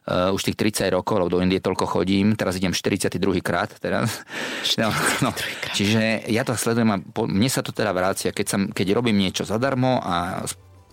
uh, 0.08 0.32
už 0.32 0.40
tých 0.42 0.56
30 0.56 0.88
rokov, 0.90 1.20
lebo 1.20 1.30
do 1.30 1.38
Indie 1.38 1.60
toľko 1.60 1.84
chodím, 1.86 2.32
teraz 2.32 2.56
idem 2.56 2.72
42. 2.72 3.20
krát. 3.38 3.68
Teraz. 3.78 4.24
No, 4.74 4.88
no, 5.20 5.30
čiže 5.70 6.24
ja 6.26 6.42
to 6.42 6.56
sledujem 6.56 6.90
a 6.90 6.98
po, 6.98 7.24
mne 7.24 7.46
sa 7.46 7.60
to 7.60 7.70
teda 7.70 7.92
vrácia, 7.92 8.32
keď, 8.32 8.46
sam, 8.48 8.62
keď 8.68 8.96
robím 8.96 9.16
niečo 9.18 9.44
zadarmo 9.44 10.00
a, 10.00 10.40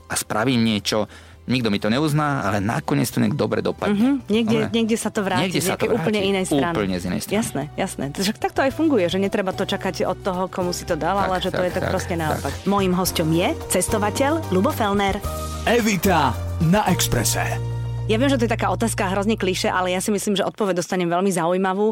a 0.05 0.13
spravím 0.13 0.61
niečo, 0.61 1.07
nikto 1.45 1.69
mi 1.69 1.77
to 1.77 1.87
neuzná, 1.87 2.41
ale 2.41 2.57
nakoniec 2.57 3.05
to 3.05 3.21
nejak 3.21 3.37
dobre 3.37 3.61
dopadne. 3.61 3.93
Mhm, 3.93 4.13
niekde, 4.27 4.57
Dobre. 4.59 4.73
niekde 4.73 4.97
sa 4.97 5.09
to 5.09 5.21
vráti 5.21 5.41
Niekde 5.45 5.61
sa 5.61 5.77
to 5.77 5.85
nejakej 5.85 5.89
úplne 5.93 6.19
vráti. 6.19 6.31
inej 6.33 6.45
strany. 6.49 6.73
Úplne 6.73 6.95
z 6.97 7.03
inej 7.05 7.21
strany. 7.21 7.37
Jasné, 7.37 7.63
jasné. 7.77 8.05
Takže 8.09 8.31
tak 8.33 8.51
to 8.51 8.61
aj 8.65 8.71
funguje, 8.73 9.05
že 9.05 9.17
netreba 9.21 9.53
to 9.53 9.63
čakať 9.63 10.09
od 10.09 10.17
toho, 10.19 10.49
komu 10.49 10.73
si 10.73 10.83
to 10.83 10.97
dal, 10.97 11.13
Tak, 11.15 11.25
ale 11.27 11.35
že 11.39 11.49
to 11.49 11.61
tak, 11.61 11.65
je 11.65 11.71
tak, 11.71 11.83
tak, 11.85 11.91
proste 11.93 12.15
tak. 12.17 12.21
naopak. 12.25 12.53
Mojím 12.65 12.93
hosťom 12.93 13.29
je 13.29 13.47
cestovateľ 13.69 14.31
Lubo 14.49 14.73
Felner. 14.73 15.21
Evita 15.65 16.33
na 16.65 16.89
Exprese. 16.89 17.74
Ja 18.05 18.21
viem, 18.21 18.29
že 18.29 18.37
to 18.37 18.45
je 18.45 18.53
taká 18.53 18.69
otázka 18.69 19.17
hrozne 19.17 19.33
kliše, 19.33 19.65
ale 19.65 19.89
ja 19.89 19.97
si 19.97 20.13
myslím, 20.13 20.37
že 20.37 20.45
odpoveď 20.45 20.77
dostanem 20.77 21.09
veľmi 21.09 21.33
zaujímavú. 21.33 21.89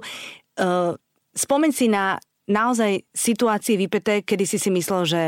Uh, 0.61 0.93
spomeň 1.33 1.71
si 1.73 1.89
na 1.89 2.21
naozaj 2.45 3.01
situácie 3.09 3.81
vypeté, 3.81 4.21
kedy 4.21 4.45
si 4.45 4.61
si 4.61 4.69
myslel, 4.69 5.09
že 5.09 5.21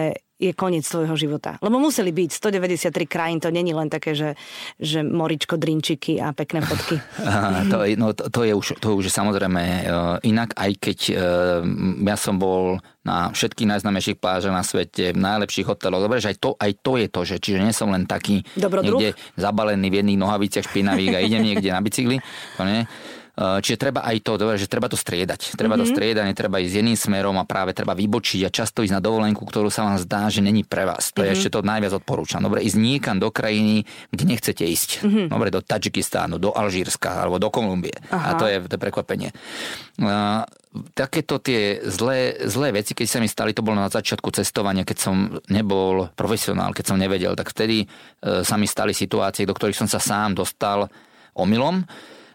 je 0.50 0.54
koniec 0.54 0.86
tvojho 0.86 1.16
života. 1.18 1.58
Lebo 1.62 1.82
museli 1.82 2.14
byť 2.14 2.30
193 2.30 2.92
krajín, 3.10 3.40
to 3.42 3.50
není 3.50 3.74
len 3.74 3.90
také, 3.90 4.14
že, 4.14 4.38
že 4.78 5.02
moričko, 5.02 5.58
drinčiky 5.58 6.22
a 6.22 6.32
pekné 6.32 6.62
fotky. 6.62 6.98
To, 7.72 7.82
je- 7.82 7.98
no, 7.98 8.14
to, 8.14 8.30
to, 8.30 8.42
je 8.46 8.54
už, 8.54 8.68
to 8.78 8.86
je 8.92 8.96
už 9.02 9.06
samozrejme 9.10 9.62
uh, 9.62 10.18
inak, 10.22 10.54
aj 10.54 10.72
keď 10.78 11.00
uh, 11.12 11.18
ja 12.06 12.16
som 12.16 12.38
bol 12.38 12.78
na 13.06 13.30
všetkých 13.30 13.70
najznámejších 13.70 14.18
plážach 14.18 14.54
na 14.54 14.66
svete, 14.66 15.14
v 15.14 15.20
najlepších 15.22 15.70
hoteloch. 15.70 16.02
Dobre, 16.02 16.18
že 16.18 16.34
aj 16.34 16.38
to, 16.42 16.58
aj 16.58 16.72
to 16.82 16.92
je 16.98 17.08
to, 17.10 17.22
že 17.22 17.36
čiže 17.38 17.60
nie 17.62 17.74
som 17.74 17.94
len 17.94 18.10
taký 18.10 18.42
Dobrodruh? 18.58 18.98
niekde 18.98 19.10
zabalený 19.38 19.88
v 19.94 19.98
jedných 20.02 20.22
nohaviciach 20.22 20.66
špinavých 20.66 21.14
a 21.14 21.20
idem 21.22 21.42
niekde 21.46 21.70
na 21.70 21.86
bicykli. 21.86 22.18
To 22.58 22.66
nie. 22.66 22.90
Uh, 23.36 23.60
Čiže 23.60 23.76
treba 23.76 24.00
aj 24.08 24.24
to, 24.24 24.40
dobre, 24.40 24.56
že 24.56 24.72
treba 24.72 24.88
to 24.88 24.96
striedať. 24.96 25.60
Treba 25.60 25.76
mm-hmm. 25.76 25.92
to 25.92 25.94
striedať, 25.94 26.24
netreba 26.24 26.64
ísť 26.64 26.76
jedným 26.80 26.96
smerom 26.96 27.36
a 27.36 27.44
práve 27.44 27.76
treba 27.76 27.92
vybočiť 27.92 28.48
a 28.48 28.50
často 28.50 28.80
ísť 28.80 28.96
na 28.96 29.04
dovolenku, 29.04 29.44
ktorú 29.44 29.68
sa 29.68 29.84
vám 29.84 30.00
zdá, 30.00 30.32
že 30.32 30.40
není 30.40 30.64
pre 30.64 30.88
vás. 30.88 31.12
To 31.12 31.20
mm-hmm. 31.20 31.28
je 31.28 31.36
ešte 31.36 31.50
to 31.52 31.60
najviac 31.60 32.00
odporúčam. 32.00 32.40
Dobre, 32.40 32.64
ísť 32.64 32.80
niekam 32.80 33.20
do 33.20 33.28
krajiny, 33.36 33.84
kde 34.16 34.24
nechcete 34.24 34.64
ísť. 34.64 35.04
Mm-hmm. 35.04 35.28
Dobre, 35.28 35.52
do 35.52 35.60
Tadžikistánu, 35.60 36.40
do 36.40 36.56
Alžírska 36.56 37.28
alebo 37.28 37.36
do 37.36 37.52
Kolumbie. 37.52 37.92
Aha. 38.08 38.24
A 38.24 38.40
to 38.40 38.48
je, 38.48 38.64
to 38.72 38.80
je 38.80 38.82
prekvapenie. 38.82 39.36
Uh, 40.00 40.48
takéto 40.96 41.40
tie 41.44 41.84
zlé, 41.92 42.40
zlé 42.48 42.72
veci, 42.72 42.96
keď 42.96 43.08
sa 43.08 43.20
mi 43.20 43.28
stali, 43.28 43.52
to 43.52 43.64
bolo 43.64 43.80
na 43.80 43.92
začiatku 43.92 44.32
cestovania, 44.32 44.88
keď 44.88 44.98
som 45.00 45.16
nebol 45.52 46.08
profesionál, 46.16 46.72
keď 46.72 46.86
som 46.88 47.00
nevedel, 47.00 47.36
tak 47.36 47.52
vtedy 47.52 47.84
uh, 47.84 48.48
sa 48.48 48.56
mi 48.56 48.68
stali 48.68 48.96
situácie, 48.96 49.44
do 49.44 49.52
ktorých 49.52 49.76
som 49.76 49.92
sa 49.92 50.00
sám 50.00 50.40
dostal 50.40 50.88
omylom. 51.36 51.84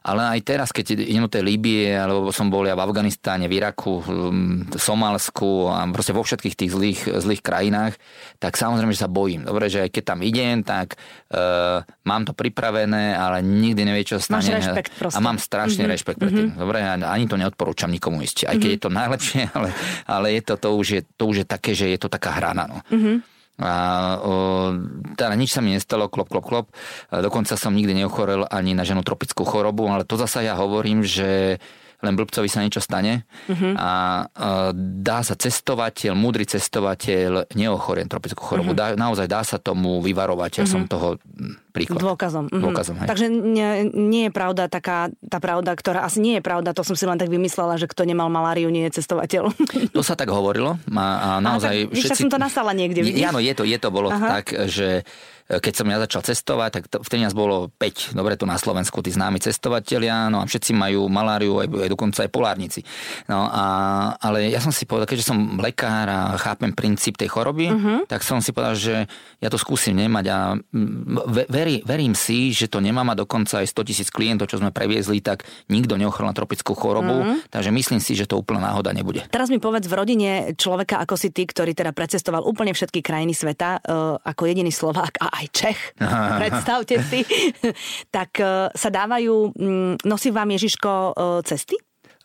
Ale 0.00 0.24
aj 0.24 0.40
teraz, 0.40 0.68
keď 0.72 0.96
idem 0.96 1.28
do 1.28 1.32
tej 1.32 1.44
Líbie, 1.44 1.92
alebo 1.92 2.32
som 2.32 2.48
bol 2.48 2.64
ja 2.64 2.72
v 2.72 2.80
Afganistáne, 2.88 3.44
v 3.52 3.60
Iraku, 3.60 4.00
v 4.00 4.72
Somálsku 4.80 5.68
a 5.68 5.84
proste 5.92 6.16
vo 6.16 6.24
všetkých 6.24 6.56
tých 6.56 6.72
zlých, 6.72 7.00
zlých 7.20 7.42
krajinách, 7.44 8.00
tak 8.40 8.56
samozrejme, 8.56 8.96
že 8.96 9.04
sa 9.04 9.12
bojím. 9.12 9.44
Dobre, 9.44 9.68
že 9.68 9.84
aj 9.84 9.90
keď 9.92 10.04
tam 10.16 10.20
idem, 10.24 10.64
tak 10.64 10.96
uh, 11.36 11.84
mám 12.08 12.24
to 12.24 12.32
pripravené, 12.32 13.12
ale 13.12 13.44
nikdy 13.44 13.84
nevie, 13.84 14.08
čo 14.08 14.16
sa 14.16 14.40
Máš 14.40 14.48
stane. 14.48 14.56
rešpekt 14.64 14.92
proste. 14.96 15.16
A 15.16 15.20
mám 15.20 15.36
strašný 15.36 15.84
mm-hmm. 15.84 15.92
rešpekt 15.92 16.16
pred 16.16 16.32
tým. 16.32 16.48
Dobre, 16.56 16.80
a 16.80 16.96
ani 16.96 17.28
to 17.28 17.36
neodporúčam 17.36 17.92
nikomu 17.92 18.24
ísť. 18.24 18.48
Aj 18.48 18.56
keď 18.56 18.72
mm-hmm. 18.72 18.80
je 18.80 18.80
to 18.80 18.90
najlepšie, 18.90 19.42
ale, 19.56 19.68
ale 20.08 20.26
je 20.32 20.40
to, 20.48 20.54
to, 20.56 20.68
už 20.80 20.88
je, 20.96 21.00
to 21.12 21.22
už 21.28 21.36
je 21.44 21.46
také, 21.46 21.76
že 21.76 21.92
je 21.92 21.98
to 22.00 22.08
taká 22.08 22.40
hrana. 22.40 22.64
No. 22.64 22.80
Mm-hmm. 22.88 23.16
A 23.60 23.72
o, 24.24 24.32
teda 25.14 25.36
nič 25.36 25.52
sa 25.52 25.60
mi 25.60 25.76
nestalo, 25.76 26.08
klop, 26.08 26.32
klop, 26.32 26.46
klop. 26.48 26.66
Dokonca 27.12 27.60
som 27.60 27.76
nikdy 27.76 27.92
neochorel 27.92 28.48
ani 28.48 28.72
na 28.72 28.88
ženú 28.88 29.04
tropickú 29.04 29.44
chorobu, 29.44 29.84
ale 29.92 30.08
to 30.08 30.16
zasa 30.16 30.40
ja 30.40 30.56
hovorím, 30.56 31.04
že 31.04 31.60
len 32.00 32.16
blbcovi 32.16 32.48
sa 32.48 32.64
niečo 32.64 32.80
stane 32.80 33.28
uh-huh. 33.48 33.76
a, 33.76 33.84
a 33.84 33.90
dá 34.76 35.20
sa 35.20 35.36
cestovateľ, 35.36 36.16
múdry 36.16 36.48
cestovateľ 36.48 37.52
neochorien 37.52 38.08
tropickú 38.08 38.40
chorobu. 38.40 38.72
Uh-huh. 38.72 38.80
Dá, 38.80 38.96
naozaj 38.96 39.28
dá 39.28 39.44
sa 39.44 39.60
tomu 39.60 40.00
vyvarovať. 40.00 40.50
Ja 40.60 40.64
uh-huh. 40.64 40.72
som 40.72 40.88
toho 40.88 41.20
mm, 41.20 41.70
príklad. 41.70 42.02
Dôkazom. 42.02 42.50
Mhm. 42.50 42.62
Dôkazom, 42.64 42.96
hej. 43.04 43.08
Takže 43.08 43.26
nie, 43.30 43.68
nie 43.92 44.22
je 44.28 44.32
pravda 44.32 44.66
taká 44.66 45.12
tá 45.30 45.38
pravda, 45.38 45.76
ktorá 45.76 46.02
asi 46.02 46.18
nie 46.18 46.40
je 46.40 46.42
pravda, 46.42 46.74
to 46.74 46.82
som 46.82 46.98
si 46.98 47.06
len 47.06 47.16
tak 47.16 47.30
vymyslela, 47.30 47.78
že 47.78 47.86
kto 47.86 48.08
nemal 48.08 48.32
maláriu, 48.32 48.68
nie 48.72 48.88
je 48.90 49.00
cestovateľ. 49.00 49.52
To 49.96 50.06
sa 50.06 50.14
tak 50.14 50.30
hovorilo 50.32 50.78
a, 50.96 51.06
a 51.18 51.28
naozaj 51.42 51.90
tak, 51.90 51.98
všetci... 51.98 52.20
som 52.26 52.30
to 52.32 52.38
nasala 52.40 52.72
niekde, 52.72 53.04
vidíš? 53.04 53.26
Áno, 53.26 53.42
je 53.42 53.52
to, 53.52 53.62
je 53.66 53.78
to 53.78 53.88
bolo 53.92 54.08
Aha. 54.08 54.40
tak, 54.40 54.54
že 54.70 55.04
keď 55.58 55.72
som 55.74 55.86
ja 55.90 55.98
začal 55.98 56.22
cestovať, 56.22 56.70
tak 56.70 56.84
to, 56.86 56.96
vtedy 57.02 57.26
nás 57.26 57.34
bolo 57.34 57.74
5, 57.82 58.14
dobre, 58.14 58.38
tu 58.38 58.46
na 58.46 58.54
Slovensku, 58.54 59.02
tí 59.02 59.10
známi 59.10 59.42
cestovatelia, 59.42 60.30
no 60.30 60.38
a 60.38 60.46
všetci 60.46 60.70
majú 60.70 61.10
maláriu, 61.10 61.58
aj, 61.58 61.66
aj 61.66 61.90
dokonca 61.90 62.22
aj 62.22 62.30
polárnici. 62.30 62.80
No 63.26 63.50
a, 63.50 63.64
ale 64.22 64.46
ja 64.54 64.62
som 64.62 64.70
si 64.70 64.86
povedal, 64.86 65.10
keďže 65.10 65.34
som 65.34 65.58
lekár 65.58 66.06
a 66.06 66.38
chápem 66.38 66.70
princíp 66.70 67.18
tej 67.18 67.34
choroby, 67.34 67.66
uh-huh. 67.66 68.06
tak 68.06 68.22
som 68.22 68.38
si 68.38 68.54
povedal, 68.54 68.78
že 68.78 68.94
ja 69.42 69.48
to 69.50 69.58
skúsim 69.58 69.98
nemať 69.98 70.24
a 70.30 70.38
ve, 71.26 71.42
veri, 71.50 71.82
verím 71.82 72.14
si, 72.14 72.54
že 72.54 72.70
to 72.70 72.78
nemám 72.78 73.10
a 73.10 73.18
dokonca 73.18 73.58
aj 73.58 73.66
100 73.74 73.88
tisíc 73.90 74.08
klientov, 74.14 74.46
čo 74.46 74.62
sme 74.62 74.70
previezli, 74.70 75.18
tak 75.18 75.42
nikto 75.66 75.98
neochorel 75.98 76.30
na 76.30 76.36
tropickú 76.36 76.78
chorobu, 76.78 77.26
uh-huh. 77.26 77.42
takže 77.50 77.74
myslím 77.74 77.98
si, 77.98 78.14
že 78.14 78.30
to 78.30 78.38
úplná 78.38 78.70
náhoda 78.70 78.94
nebude. 78.94 79.26
Teraz 79.34 79.50
mi 79.50 79.58
povedz 79.58 79.90
v 79.90 79.98
rodine 79.98 80.30
človeka 80.54 81.02
ako 81.02 81.18
si 81.18 81.34
ty, 81.34 81.42
ktorý 81.42 81.74
teda 81.74 81.90
precestoval 81.90 82.46
úplne 82.46 82.70
všetky 82.70 83.02
krajiny 83.02 83.34
sveta, 83.34 83.82
uh, 83.82 84.20
ako 84.22 84.46
jediný 84.46 84.70
Slovák 84.70 85.18
a 85.18 85.39
aj 85.40 85.46
Čech, 85.48 85.80
predstavte 86.40 87.00
si, 87.00 87.24
tak 88.16 88.36
uh, 88.38 88.68
sa 88.76 88.88
dávajú, 88.92 89.56
um, 89.56 89.96
nosí 90.04 90.28
vám 90.28 90.52
Ježiško 90.52 90.90
uh, 91.16 91.40
cesty? 91.40 91.80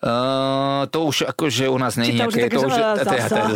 Uh, 0.05 0.86
to 0.91 1.07
už 1.10 1.25
akože 1.34 1.65
u 1.72 1.77
nás 1.81 1.98
nie 1.98 2.13
je 2.13 2.19
nejaké... 2.19 2.51
To 2.51 2.67
už, 2.67 2.75
to 3.01 3.10
už, 3.41 3.55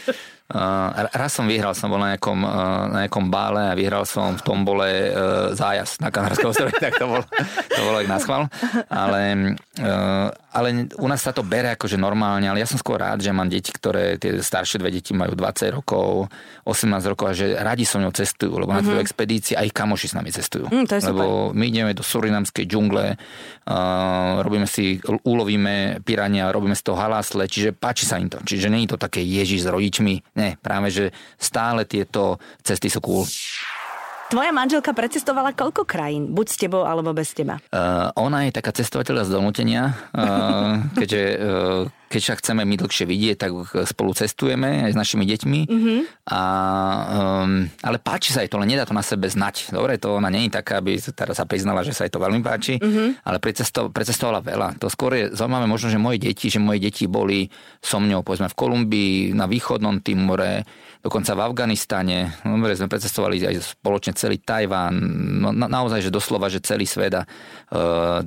Uh, 0.48 1.04
raz 1.12 1.36
som 1.36 1.44
vyhral, 1.44 1.76
som 1.76 1.92
bol 1.92 2.00
na 2.00 2.16
nejakom, 2.16 2.40
uh, 2.40 2.88
na 2.88 3.04
nejakom 3.04 3.28
bále 3.28 3.68
a 3.68 3.76
vyhral 3.76 4.08
som 4.08 4.32
v 4.32 4.40
tombole 4.40 4.88
uh, 4.88 5.52
zájazd 5.52 6.00
na 6.00 6.08
Kanárskom 6.08 6.56
ostrove, 6.56 6.72
tak 6.80 6.96
to 6.96 7.04
bolo, 7.04 7.20
to 7.68 7.80
bolo 7.84 8.00
aj 8.00 8.08
na 8.08 8.16
schvál. 8.16 8.48
Ale, 8.88 9.20
uh, 9.76 10.32
ale 10.32 10.88
u 10.96 11.04
nás 11.04 11.20
sa 11.20 11.36
to 11.36 11.44
bere 11.44 11.76
akože 11.76 12.00
normálne, 12.00 12.48
ale 12.48 12.64
ja 12.64 12.68
som 12.70 12.80
skôr 12.80 12.96
rád, 12.96 13.20
že 13.20 13.28
mám 13.28 13.52
deti, 13.52 13.76
ktoré, 13.76 14.16
tie 14.16 14.40
staršie 14.40 14.80
dve 14.80 14.88
deti 14.88 15.12
majú 15.12 15.36
20 15.36 15.68
rokov, 15.84 16.32
18 16.64 17.12
rokov 17.12 17.26
a 17.28 17.36
že 17.36 17.52
radi 17.52 17.84
so 17.84 18.00
mnou 18.00 18.16
cestujú, 18.16 18.56
lebo 18.56 18.72
mm-hmm. 18.72 18.80
na 18.80 18.88
tejto 18.88 19.04
expedícii 19.04 19.52
aj 19.52 19.68
kamoši 19.68 20.08
s 20.08 20.14
nami 20.16 20.32
cestujú. 20.32 20.72
Mm, 20.72 20.88
to 20.88 20.96
je 20.96 21.12
lebo 21.12 21.52
my 21.52 21.64
ideme 21.68 21.92
do 21.92 22.00
surinamskej 22.00 22.64
džungle, 22.64 23.20
uh, 23.20 24.40
robíme 24.40 24.64
si, 24.64 24.96
ulovíme 25.28 26.00
pirania, 26.00 26.48
robíme 26.48 26.72
z 26.72 26.88
toho 26.88 26.96
halásle, 26.96 27.44
čiže 27.44 27.76
páči 27.76 28.08
sa 28.08 28.16
im 28.16 28.32
to. 28.32 28.40
Čiže 28.40 28.72
nie 28.72 28.88
je 28.88 28.96
to 28.96 28.98
také 29.04 29.20
ježi 29.20 29.60
s 29.60 29.68
rodičmi, 29.68 30.37
ne, 30.38 30.54
práve, 30.62 30.88
že 30.94 31.04
stále 31.34 31.82
tieto 31.84 32.38
cesty 32.62 32.86
sú 32.86 33.02
cool. 33.02 33.26
Tvoja 34.28 34.52
manželka 34.52 34.92
precestovala 34.92 35.56
koľko 35.56 35.88
krajín? 35.88 36.36
Buď 36.36 36.46
s 36.52 36.56
tebou, 36.60 36.84
alebo 36.84 37.16
bez 37.16 37.32
teba? 37.32 37.56
Uh, 37.72 38.12
ona 38.12 38.44
je 38.44 38.52
taká 38.52 38.76
cestovateľa 38.76 39.24
z 39.24 39.30
donútenia, 39.32 39.96
uh, 40.12 40.84
keďže 41.00 41.22
uh, 41.40 41.88
keď 42.08 42.20
sa 42.24 42.34
chceme 42.40 42.64
my 42.64 42.76
dlhšie 42.76 43.04
vidieť, 43.04 43.36
tak 43.36 43.52
spolu 43.88 44.16
cestujeme 44.16 44.88
aj 44.88 44.96
s 44.96 45.00
našimi 45.00 45.28
deťmi. 45.28 45.60
Mm-hmm. 45.68 45.98
A, 46.32 46.42
um, 47.44 47.68
ale 47.84 47.96
páči 48.00 48.32
sa 48.32 48.40
jej 48.40 48.48
to, 48.48 48.56
len 48.56 48.72
nedá 48.72 48.88
to 48.88 48.96
na 48.96 49.04
sebe 49.04 49.28
znať. 49.28 49.72
Dobre, 49.72 50.00
to 50.00 50.16
ona 50.16 50.32
nie 50.32 50.48
je 50.48 50.56
taká, 50.56 50.80
aby 50.80 50.96
teraz 51.00 51.36
sa 51.36 51.44
priznala, 51.44 51.84
že 51.84 51.92
sa 51.92 52.08
jej 52.08 52.12
to 52.12 52.20
veľmi 52.20 52.40
páči, 52.40 52.80
mm-hmm. 52.80 53.28
ale 53.28 53.36
precesto, 53.40 53.92
precestovala 53.92 54.40
veľa. 54.40 54.80
To 54.80 54.88
skôr 54.88 55.12
je 55.20 55.24
zaujímavé 55.36 55.68
možno, 55.68 55.92
že 55.92 56.00
moje 56.00 56.20
deti, 56.20 56.48
že 56.48 56.60
moje 56.60 56.80
deti 56.80 57.04
boli 57.04 57.52
so 57.84 58.00
mňou, 58.00 58.24
povedzme, 58.24 58.48
v 58.48 58.56
Kolumbii, 58.56 59.36
na 59.36 59.44
východnom 59.44 60.00
Timore, 60.00 60.64
dokonca 61.08 61.32
v 61.32 61.40
Afganistane. 61.40 62.36
Dobre, 62.44 62.76
sme 62.76 62.92
precestovali 62.92 63.40
aj 63.40 63.80
spoločne 63.80 64.12
celý 64.12 64.44
Tajván. 64.44 64.92
No, 65.40 65.56
na, 65.56 65.64
naozaj, 65.64 66.04
že 66.04 66.12
doslova, 66.12 66.52
že 66.52 66.60
celý 66.60 66.84
svet 66.84 67.16
a 67.16 67.24
uh, 67.24 68.20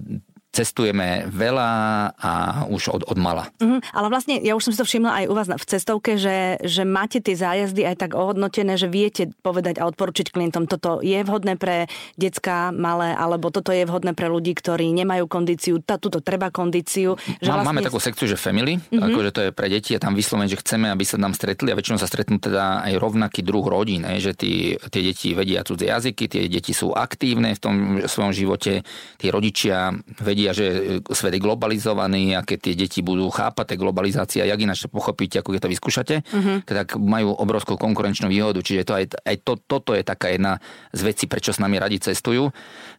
cestujeme 0.51 1.31
veľa 1.31 1.69
a 2.11 2.31
už 2.67 2.91
od, 2.91 3.01
od 3.07 3.17
mala. 3.17 3.47
Uh-huh. 3.63 3.79
Ale 3.95 4.11
vlastne, 4.11 4.35
ja 4.43 4.51
už 4.51 4.67
som 4.67 4.71
si 4.75 4.79
to 4.83 4.87
všimla 4.87 5.23
aj 5.23 5.25
u 5.31 5.33
vás 5.33 5.47
v 5.47 5.65
cestovke, 5.65 6.19
že, 6.19 6.59
že 6.59 6.83
máte 6.83 7.23
tie 7.23 7.39
zájazdy 7.39 7.87
aj 7.87 7.95
tak 7.95 8.11
ohodnotené, 8.19 8.75
že 8.75 8.91
viete 8.91 9.31
povedať 9.41 9.79
a 9.79 9.87
odporučiť 9.87 10.27
klientom, 10.27 10.67
toto 10.67 10.99
je 10.99 11.15
vhodné 11.23 11.55
pre 11.55 11.87
decka 12.19 12.75
malé, 12.75 13.15
alebo 13.15 13.47
toto 13.47 13.71
je 13.71 13.87
vhodné 13.87 14.11
pre 14.11 14.27
ľudí, 14.27 14.51
ktorí 14.51 14.91
nemajú 14.91 15.31
kondíciu, 15.31 15.79
tá, 15.79 15.95
tuto 15.95 16.19
treba 16.19 16.51
kondíciu. 16.51 17.15
Že 17.39 17.47
vlastne... 17.47 17.67
Máme 17.71 17.87
takú 17.87 18.03
sekciu, 18.03 18.27
že 18.27 18.35
family, 18.35 18.75
uh-huh. 18.75 19.07
akože 19.07 19.31
to 19.31 19.41
je 19.47 19.51
pre 19.55 19.71
deti 19.71 19.95
a 19.95 20.03
tam 20.03 20.19
vyslovene, 20.19 20.51
že 20.51 20.59
chceme, 20.59 20.91
aby 20.91 21.07
sa 21.07 21.15
nám 21.15 21.31
stretli 21.31 21.71
a 21.71 21.79
väčšinou 21.79 21.95
sa 21.95 22.11
stretnú 22.11 22.43
teda 22.43 22.83
aj 22.91 22.99
rovnaký 22.99 23.39
druh 23.39 23.63
rodín, 23.63 24.03
že 24.19 24.35
tí, 24.35 24.75
tie 24.75 25.01
deti 25.01 25.31
vedia 25.31 25.63
cudzie 25.63 25.87
jazyky, 25.87 26.27
tie 26.27 26.51
deti 26.51 26.75
sú 26.75 26.91
aktívne 26.91 27.55
v 27.55 27.61
tom 27.63 27.75
svojom 28.03 28.35
živote, 28.35 28.83
tí 29.15 29.31
rodičia 29.31 29.95
vedia 30.19 30.40
vedia, 30.41 30.57
že 30.57 30.65
e, 30.97 31.13
svet 31.13 31.37
je 31.37 31.45
globalizovaný 31.45 32.33
a 32.33 32.41
keď 32.41 32.57
tie 32.57 32.73
deti 32.73 32.99
budú 33.05 33.29
chápať 33.29 33.75
tej 33.75 33.77
globalizácie, 33.77 34.41
jak 34.41 34.57
ináč 34.57 34.81
to 34.81 34.89
pochopíte, 34.89 35.37
ako 35.37 35.53
je 35.53 35.61
to 35.61 35.69
vyskúšate, 35.69 36.15
uh-huh. 36.25 36.57
tak 36.65 36.97
majú 36.97 37.37
obrovskú 37.37 37.77
konkurenčnú 37.77 38.25
výhodu. 38.25 38.57
Čiže 38.65 38.81
to 38.89 38.93
aj, 38.97 39.05
aj 39.21 39.35
to, 39.45 39.53
toto 39.61 39.93
je 39.93 40.01
taká 40.01 40.33
jedna 40.33 40.57
z 40.89 41.01
vecí, 41.05 41.29
prečo 41.29 41.53
s 41.53 41.61
nami 41.61 41.77
radi 41.77 42.01
cestujú. 42.01 42.49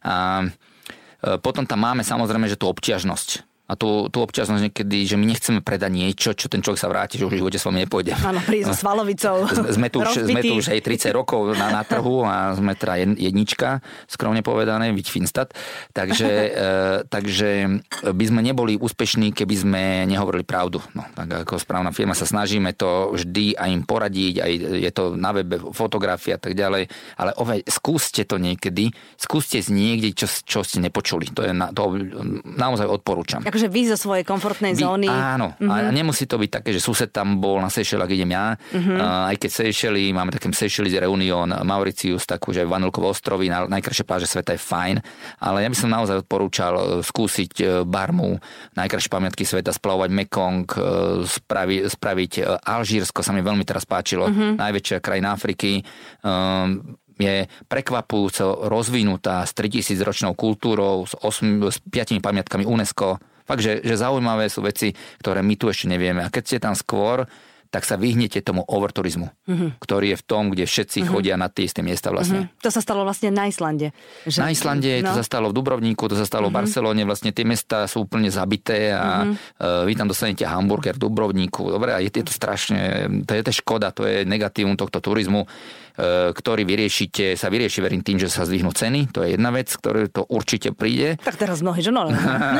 A 0.07 0.47
e, 0.47 1.35
potom 1.43 1.67
tam 1.67 1.83
máme 1.83 2.07
samozrejme, 2.07 2.47
že 2.47 2.55
tú 2.55 2.71
obťažnosť 2.71 3.52
a 3.63 3.79
tú, 3.79 4.11
tú 4.11 4.19
občasnosť 4.19 4.69
niekedy, 4.69 5.07
že 5.07 5.15
my 5.15 5.23
nechceme 5.23 5.59
predať 5.63 5.91
niečo, 5.95 6.35
čo 6.35 6.51
ten 6.51 6.59
človek 6.59 6.83
sa 6.83 6.91
vráti, 6.91 7.15
že 7.15 7.23
už 7.23 7.39
v 7.39 7.39
živote 7.39 7.55
s 7.55 7.63
vami 7.63 7.87
nepôjde. 7.87 8.11
Áno, 8.19 8.43
prísť 8.43 8.75
s 8.75 8.83
valovicou. 8.83 9.47
Sme 9.79 9.87
tu, 9.87 10.03
už, 10.03 10.27
sme 10.27 10.41
tu 10.43 10.59
už 10.59 10.75
aj 10.75 10.83
30 10.83 11.15
rokov 11.15 11.55
na, 11.55 11.71
na 11.71 11.81
trhu 11.87 12.27
a 12.27 12.53
sme 12.53 12.75
teda 12.75 12.99
jednička, 13.15 13.79
skromne 14.05 14.43
povedané, 14.43 14.91
byť 14.91 15.07
Finstat. 15.07 15.55
Takže, 15.95 16.29
e, 16.51 16.71
takže 17.07 17.81
by 18.03 18.25
sme 18.27 18.43
neboli 18.43 18.75
úspešní, 18.75 19.31
keby 19.31 19.55
sme 19.55 19.83
nehovorili 20.11 20.43
pravdu. 20.43 20.83
No, 20.91 21.07
tak 21.15 21.47
ako 21.47 21.55
správna 21.55 21.95
firma 21.95 22.11
sa 22.11 22.27
snažíme 22.27 22.75
to 22.75 23.15
vždy 23.15 23.55
aj 23.55 23.69
im 23.71 23.83
poradiť, 23.87 24.33
aj 24.43 24.51
je 24.83 24.91
to 24.91 25.15
na 25.15 25.31
webe 25.31 25.71
fotografia 25.71 26.35
a 26.35 26.41
tak 26.41 26.53
ďalej, 26.53 26.91
ale 27.15 27.31
ove, 27.39 27.63
skúste 27.65 28.27
to 28.27 28.35
niekedy, 28.35 28.91
skúste 29.15 29.63
z 29.63 29.71
niekde, 29.71 30.11
čo, 30.11 30.27
čo 30.27 30.59
ste 30.67 30.83
nepočuli. 30.83 31.31
To, 31.31 31.41
je 31.47 31.51
na, 31.55 31.71
to 31.71 31.95
naozaj 32.43 32.91
odporúčam. 32.91 33.41
Akože 33.53 33.69
vy 33.69 33.85
zo 33.85 33.97
svojej 34.01 34.25
komfortnej 34.25 34.73
vy, 34.73 34.81
zóny. 34.81 35.05
Áno, 35.05 35.53
uh-huh. 35.53 35.69
a 35.69 35.75
mhm. 35.85 35.93
nemusí 35.93 36.25
to 36.25 36.41
byť 36.41 36.49
také, 36.49 36.73
že 36.73 36.81
sused 36.81 37.13
tam 37.13 37.37
bol 37.37 37.61
na 37.61 37.69
Seychelles, 37.69 38.09
idem 38.09 38.33
ja. 38.33 38.57
Uh, 38.73 39.29
aj 39.29 39.37
keď 39.37 39.49
Seychelles, 39.61 40.09
máme 40.09 40.33
taký 40.33 40.49
Seychelles 40.49 40.97
Reunion, 40.97 41.45
Mauritius, 41.61 42.25
takú, 42.25 42.49
že 42.49 42.65
Vanilkové 42.65 43.13
ostrovy, 43.13 43.53
na, 43.53 43.69
najkrajšie 43.69 44.09
pláže 44.09 44.25
sveta 44.25 44.57
je 44.57 44.61
fajn, 44.65 44.95
ale 45.37 45.61
ja 45.61 45.69
by 45.69 45.77
som 45.77 45.93
naozaj 45.93 46.25
odporúčal 46.25 46.73
uh, 46.73 46.85
skúsiť 47.05 47.53
uh, 47.61 47.67
Barmu, 47.85 48.41
najkrajšie 48.73 49.13
pamiatky 49.13 49.45
sveta, 49.45 49.69
splavovať 49.69 50.09
Mekong, 50.09 50.65
uh, 50.73 51.21
spravi, 51.21 51.85
spraviť 51.85 52.65
Alžírsko, 52.65 53.21
sa 53.21 53.37
mi 53.37 53.45
veľmi 53.45 53.61
teraz 53.61 53.85
páčilo, 53.85 54.33
uh-huh. 54.33 54.57
najväčšia 54.57 54.97
krajina 54.97 55.37
Afriky. 55.37 55.85
Um, 56.25 56.97
je 57.21 57.45
prekvapujúco 57.69 58.65
rozvinutá 58.69 59.45
s 59.45 59.53
3000 59.53 60.01
ročnou 60.01 60.33
kultúrou, 60.33 61.05
s, 61.05 61.13
8, 61.21 61.69
s 61.69 61.77
5 61.85 62.17
pamiatkami 62.17 62.65
UNESCO, 62.65 63.21
Fakt, 63.43 63.61
že, 63.61 63.83
že 63.83 63.99
zaujímavé 63.99 64.47
sú 64.47 64.63
veci, 64.63 64.95
ktoré 65.19 65.43
my 65.43 65.55
tu 65.59 65.67
ešte 65.67 65.91
nevieme. 65.91 66.23
A 66.23 66.31
keď 66.31 66.43
ste 66.43 66.57
tam 66.63 66.75
skôr, 66.75 67.27
tak 67.73 67.89
sa 67.89 67.97
vyhnete 67.97 68.37
tomu 68.45 68.61
overturizmu, 68.61 69.33
mm-hmm. 69.49 69.69
ktorý 69.81 70.13
je 70.13 70.17
v 70.21 70.25
tom, 70.29 70.53
kde 70.53 70.69
všetci 70.69 71.01
mm-hmm. 71.01 71.09
chodia 71.09 71.33
na 71.41 71.49
tie 71.49 71.65
isté 71.65 71.81
miesta 71.81 72.13
vlastne. 72.13 72.45
Mm-hmm. 72.45 72.61
To 72.61 72.69
sa 72.69 72.81
stalo 72.85 73.01
vlastne 73.01 73.33
na 73.33 73.49
Islande. 73.49 73.97
Že... 74.29 74.45
Na 74.45 74.53
Islande, 74.53 75.01
no. 75.01 75.09
to 75.09 75.17
sa 75.17 75.25
stalo 75.25 75.49
v 75.49 75.57
Dubrovníku, 75.57 76.05
to 76.05 76.13
sa 76.13 76.29
stalo 76.29 76.53
mm-hmm. 76.53 76.53
v 76.53 76.61
mhm. 76.61 76.69
Barcelone, 76.69 77.01
vlastne 77.09 77.33
tie 77.33 77.41
mesta 77.49 77.89
sú 77.89 78.05
úplne 78.05 78.29
zabité 78.29 78.93
a 78.93 79.25
mm-hmm. 79.25 79.57
uh, 79.57 79.81
vy 79.89 79.93
tam 79.97 80.05
dostanete 80.05 80.45
hamburger 80.45 80.93
v 80.93 81.01
Dubrovníku. 81.01 81.73
Dobre, 81.73 81.97
a 81.97 81.99
je, 81.99 82.13
je 82.13 82.21
to 82.21 82.29
strašne, 82.29 83.09
to 83.25 83.33
je 83.33 83.41
to 83.41 83.49
škoda, 83.49 83.89
to 83.89 84.05
je 84.05 84.21
negatívum 84.21 84.77
tohto 84.77 85.01
turizmu. 85.01 85.49
E, 85.93 86.33
ktorý 86.33 86.65
vyriešite, 86.65 87.37
sa 87.37 87.53
vyrieši, 87.53 87.77
verím 87.85 88.01
tým, 88.01 88.17
že 88.17 88.25
sa 88.25 88.49
zdvihnú 88.49 88.73
ceny. 88.73 89.13
To 89.13 89.21
je 89.21 89.37
jedna 89.37 89.53
vec, 89.53 89.69
ktorú 89.69 90.09
to 90.09 90.25
určite 90.25 90.73
príde. 90.73 91.21
Tak 91.21 91.37
teraz 91.37 91.61
mnohí, 91.61 91.85
že 91.85 91.93
no. 91.93 92.09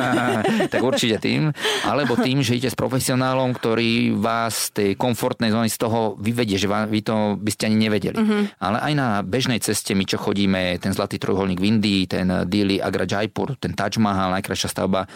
tak 0.73 0.82
určite 0.86 1.17
tým. 1.17 1.49
Alebo 1.82 2.13
tým, 2.13 2.45
že 2.45 2.62
idete 2.62 2.69
s 2.69 2.78
profesionálom, 2.78 3.58
ktorý 3.58 4.13
vás 4.13 4.69
tej 4.69 4.93
komfortnej 5.04 5.52
zóny 5.52 5.68
z 5.68 5.76
toho 5.76 6.16
vyvedie, 6.16 6.56
že 6.56 6.72
vy 6.72 7.04
to 7.04 7.36
by 7.36 7.52
ste 7.52 7.68
ani 7.68 7.76
nevedeli. 7.84 8.16
Uh-huh. 8.16 8.48
Ale 8.63 8.80
aj 8.80 8.94
na 8.96 9.08
bežnej 9.20 9.60
ceste, 9.60 9.92
my 9.92 10.08
čo 10.08 10.16
chodíme, 10.16 10.80
ten 10.80 10.96
zlatý 10.96 11.20
trojuholník 11.20 11.60
v 11.60 11.68
Indii, 11.76 12.02
ten 12.08 12.48
Dili 12.48 12.80
Agra 12.80 13.04
Jaipur, 13.04 13.60
ten 13.60 13.76
Taj 13.76 14.00
Mahal, 14.00 14.32
najkrajšia 14.39 14.72
stavba 14.72 15.04
e, 15.04 15.08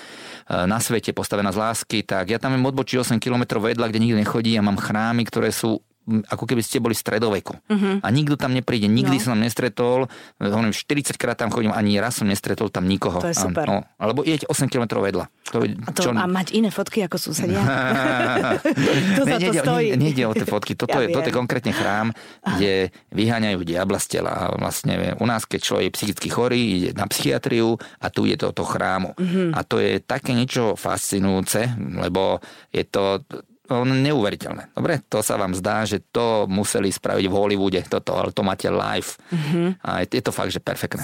na 0.68 0.84
svete, 0.84 1.16
postavená 1.16 1.56
z 1.56 1.64
lásky, 1.64 2.04
tak 2.04 2.28
ja 2.28 2.38
tam 2.38 2.60
odbočí 2.68 3.00
8 3.00 3.16
km 3.24 3.64
vedľa, 3.64 3.88
kde 3.88 4.04
nikto 4.04 4.20
nechodí 4.20 4.52
a 4.60 4.66
mám 4.66 4.76
chrámy, 4.76 5.24
ktoré 5.24 5.56
sú 5.56 5.80
ako 6.08 6.44
keby 6.48 6.64
ste 6.64 6.80
boli 6.80 6.96
stredoveku. 6.96 7.60
Uh-huh. 7.68 8.00
A 8.00 8.08
nikto 8.10 8.40
tam 8.40 8.56
nepríde, 8.56 8.88
nikdy 8.88 9.20
no. 9.20 9.24
som 9.24 9.32
tam 9.36 9.44
nestretol, 9.44 10.00
hovorím, 10.40 10.72
40 10.72 11.20
krát 11.20 11.36
tam 11.36 11.52
chodím, 11.52 11.76
ani 11.76 12.00
raz 12.00 12.24
som 12.24 12.28
nestretol 12.32 12.72
tam 12.72 12.88
nikoho. 12.88 13.20
To 13.20 13.28
je 13.28 13.36
super. 13.36 13.68
No, 13.68 13.84
alebo 14.00 14.24
idete 14.24 14.48
8 14.48 14.72
km 14.72 15.04
vedľa. 15.04 15.28
To, 15.52 15.68
a, 15.68 15.90
to, 15.92 16.02
čo... 16.08 16.10
a 16.16 16.24
mať 16.28 16.56
iné 16.56 16.72
fotky 16.72 17.04
ako 17.04 17.20
susedia? 17.20 17.60
to 19.20 19.24
za 19.28 19.38
to 19.40 19.52
stojí. 19.52 20.00
Nejde 20.00 20.24
o 20.28 20.34
tie 20.34 20.48
fotky, 20.48 20.74
toto, 20.80 20.96
ja 20.96 21.08
je, 21.08 21.08
toto 21.12 21.28
je 21.28 21.36
konkrétne 21.36 21.76
chrám, 21.76 22.16
kde 22.56 22.96
vyháňajú 23.12 23.60
diabla 23.68 24.00
z 24.00 24.08
tela. 24.20 24.32
A 24.32 24.44
vlastne 24.56 25.20
u 25.20 25.26
nás, 25.28 25.44
keď 25.44 25.60
človek 25.60 25.86
je 25.92 25.96
psychicky 26.00 26.28
chorý, 26.32 26.60
ide 26.80 26.90
na 26.96 27.04
psychiatriu 27.12 27.76
a 28.00 28.08
tu 28.08 28.24
je 28.24 28.40
to 28.40 28.56
to 28.56 28.64
chrámu. 28.64 29.12
Uh-huh. 29.20 29.52
A 29.52 29.68
to 29.68 29.84
je 29.84 30.00
také 30.00 30.32
niečo 30.32 30.80
fascinujúce, 30.80 31.68
lebo 32.00 32.40
je 32.72 32.84
to 32.88 33.24
neuveriteľné. 33.70 34.74
Dobre, 34.74 35.04
to 35.08 35.20
sa 35.20 35.36
vám 35.36 35.54
zdá, 35.54 35.84
že 35.84 36.04
to 36.12 36.48
museli 36.48 36.90
spraviť 36.90 37.26
v 37.28 37.34
Hollywoode, 37.36 37.82
toto, 37.88 38.16
ale 38.16 38.32
to 38.32 38.42
máte 38.42 38.68
live. 38.72 39.20
Mm-hmm. 39.30 39.68
A 39.84 40.08
je 40.08 40.24
to 40.24 40.32
fakt, 40.32 40.52
že 40.56 40.64
perfektné. 40.64 41.04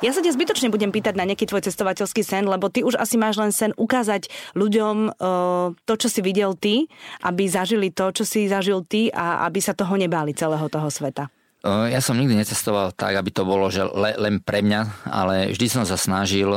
Ja 0.00 0.16
sa 0.16 0.24
ťa 0.24 0.32
zbytočne 0.32 0.72
budem 0.72 0.88
pýtať 0.88 1.12
na 1.12 1.28
nejaký 1.28 1.44
tvoj 1.44 1.60
cestovateľský 1.68 2.24
sen, 2.24 2.48
lebo 2.48 2.72
ty 2.72 2.80
už 2.80 2.96
asi 2.96 3.20
máš 3.20 3.36
len 3.36 3.52
sen 3.52 3.76
ukázať 3.76 4.32
ľuďom 4.56 5.12
uh, 5.12 5.76
to, 5.84 5.94
čo 6.00 6.08
si 6.08 6.24
videl 6.24 6.56
ty, 6.56 6.88
aby 7.20 7.44
zažili 7.44 7.92
to, 7.92 8.08
čo 8.08 8.24
si 8.24 8.48
zažil 8.48 8.80
ty 8.88 9.12
a 9.12 9.44
aby 9.44 9.60
sa 9.60 9.76
toho 9.76 9.92
nebáli 10.00 10.32
celého 10.32 10.72
toho 10.72 10.88
sveta. 10.88 11.28
Ja 11.60 12.00
som 12.00 12.16
nikdy 12.16 12.40
necestoval 12.40 12.96
tak, 12.96 13.20
aby 13.20 13.28
to 13.36 13.44
bolo 13.44 13.68
že 13.68 13.84
le, 13.84 14.16
len 14.16 14.40
pre 14.40 14.64
mňa, 14.64 15.04
ale 15.04 15.52
vždy 15.52 15.66
som 15.68 15.84
sa 15.84 16.00
snažil, 16.00 16.56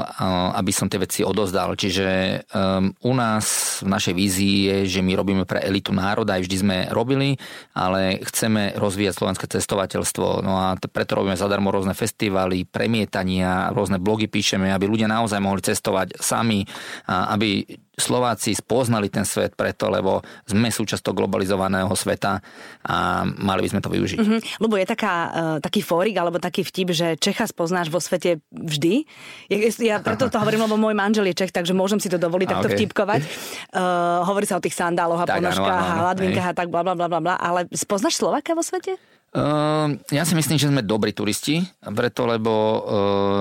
aby 0.55 0.71
som 0.71 0.87
tie 0.87 0.95
veci 0.95 1.27
odozdal. 1.27 1.75
Čiže 1.75 2.39
um, 2.55 2.95
u 3.03 3.11
nás 3.11 3.79
v 3.83 3.91
našej 3.91 4.15
vízii 4.15 4.55
je, 4.63 4.77
že 4.87 5.01
my 5.03 5.11
robíme 5.19 5.43
pre 5.43 5.59
elitu 5.59 5.91
národa, 5.91 6.39
aj 6.39 6.47
vždy 6.47 6.55
sme 6.55 6.77
robili, 6.87 7.35
ale 7.75 8.23
chceme 8.23 8.79
rozvíjať 8.79 9.19
slovenské 9.19 9.45
cestovateľstvo. 9.51 10.39
No 10.39 10.55
a 10.55 10.79
preto 10.79 11.19
robíme 11.19 11.35
zadarmo 11.35 11.67
rôzne 11.67 11.91
festivaly, 11.91 12.63
premietania, 12.63 13.75
rôzne 13.75 13.99
blogy 13.99 14.31
píšeme, 14.31 14.71
aby 14.71 14.87
ľudia 14.87 15.11
naozaj 15.11 15.43
mohli 15.43 15.67
cestovať 15.67 16.15
sami, 16.15 16.63
aby 17.11 17.67
Slováci 17.93 18.57
spoznali 18.57 19.05
ten 19.13 19.21
svet 19.21 19.53
preto, 19.53 19.85
lebo 19.85 20.25
sme 20.49 20.73
súčasťou 20.73 21.13
globalizovaného 21.13 21.93
sveta 21.93 22.41
a 22.89 23.21
mali 23.21 23.61
by 23.61 23.69
sme 23.69 23.81
to 23.85 23.89
využiť. 23.93 24.17
Mm-hmm. 24.17 24.39
Lebo 24.65 24.73
je 24.81 24.85
taká, 24.89 25.15
uh, 25.29 25.57
taký 25.61 25.85
fórik 25.85 26.17
alebo 26.17 26.41
taký 26.41 26.65
vtip, 26.65 26.89
že 26.89 27.07
Čecha 27.21 27.45
spoznáš 27.45 27.93
vo 27.93 28.01
svete 28.01 28.41
vždy. 28.49 29.05
Ja, 29.53 29.57
ja 29.61 29.97
preto 30.01 30.25
to 30.25 30.41
hovorím, 30.41 30.65
lebo 30.65 30.73
môj 30.73 30.97
manžel 30.97 31.29
je 31.29 31.37
Čech, 31.37 31.53
takže 31.53 31.77
môžem 31.77 32.01
si 32.01 32.09
to 32.09 32.17
dovoliť 32.17 32.47
takto 32.49 32.69
okay. 32.73 32.77
vtipkovať. 32.81 33.21
Uh, 33.69 34.25
hovorí 34.25 34.49
sa 34.49 34.57
o 34.57 34.63
tých 34.63 34.73
sandáloch 34.73 35.21
a 35.21 35.29
ponožkách 35.29 35.85
a 35.85 35.95
ladvinkách 36.09 36.47
a 36.49 36.53
tak 36.57 36.73
bla 36.73 36.81
bla 36.81 36.97
bla 36.97 37.07
bla, 37.21 37.35
ale 37.37 37.69
spoznáš 37.77 38.17
Slováka 38.17 38.57
vo 38.57 38.65
svete? 38.65 38.97
Uh, 39.33 39.97
ja 40.13 40.29
si 40.29 40.37
myslím, 40.37 40.61
že 40.61 40.69
sme 40.69 40.85
dobrí 40.85 41.09
turisti, 41.09 41.65
preto 41.81 42.29
lebo 42.29 42.53
uh, 42.53 42.79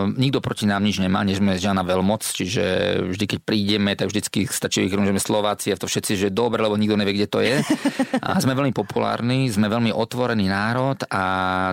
nikto 0.08 0.40
proti 0.40 0.64
nám 0.64 0.80
nič 0.80 1.04
nemá, 1.04 1.20
než 1.20 1.44
sme 1.44 1.60
žiadna 1.60 1.84
veľmoc, 1.84 2.24
čiže 2.24 2.64
vždy, 3.12 3.24
keď 3.28 3.38
prídeme, 3.44 3.92
tak 3.92 4.08
vždycky 4.08 4.48
stačí 4.48 4.80
vykrúť, 4.88 5.12
že 5.12 5.12
sme 5.12 5.20
Slováci 5.20 5.68
a 5.68 5.76
to 5.76 5.84
všetci, 5.84 6.16
že 6.16 6.28
dobre, 6.32 6.64
lebo 6.64 6.80
nikto 6.80 6.96
nevie, 6.96 7.20
kde 7.20 7.28
to 7.28 7.44
je. 7.44 7.60
A 8.24 8.40
sme 8.40 8.56
veľmi 8.56 8.72
populárni, 8.72 9.50
sme 9.50 9.66
veľmi 9.66 9.90
otvorený 9.90 10.46
národ 10.46 10.94
a 11.10 11.24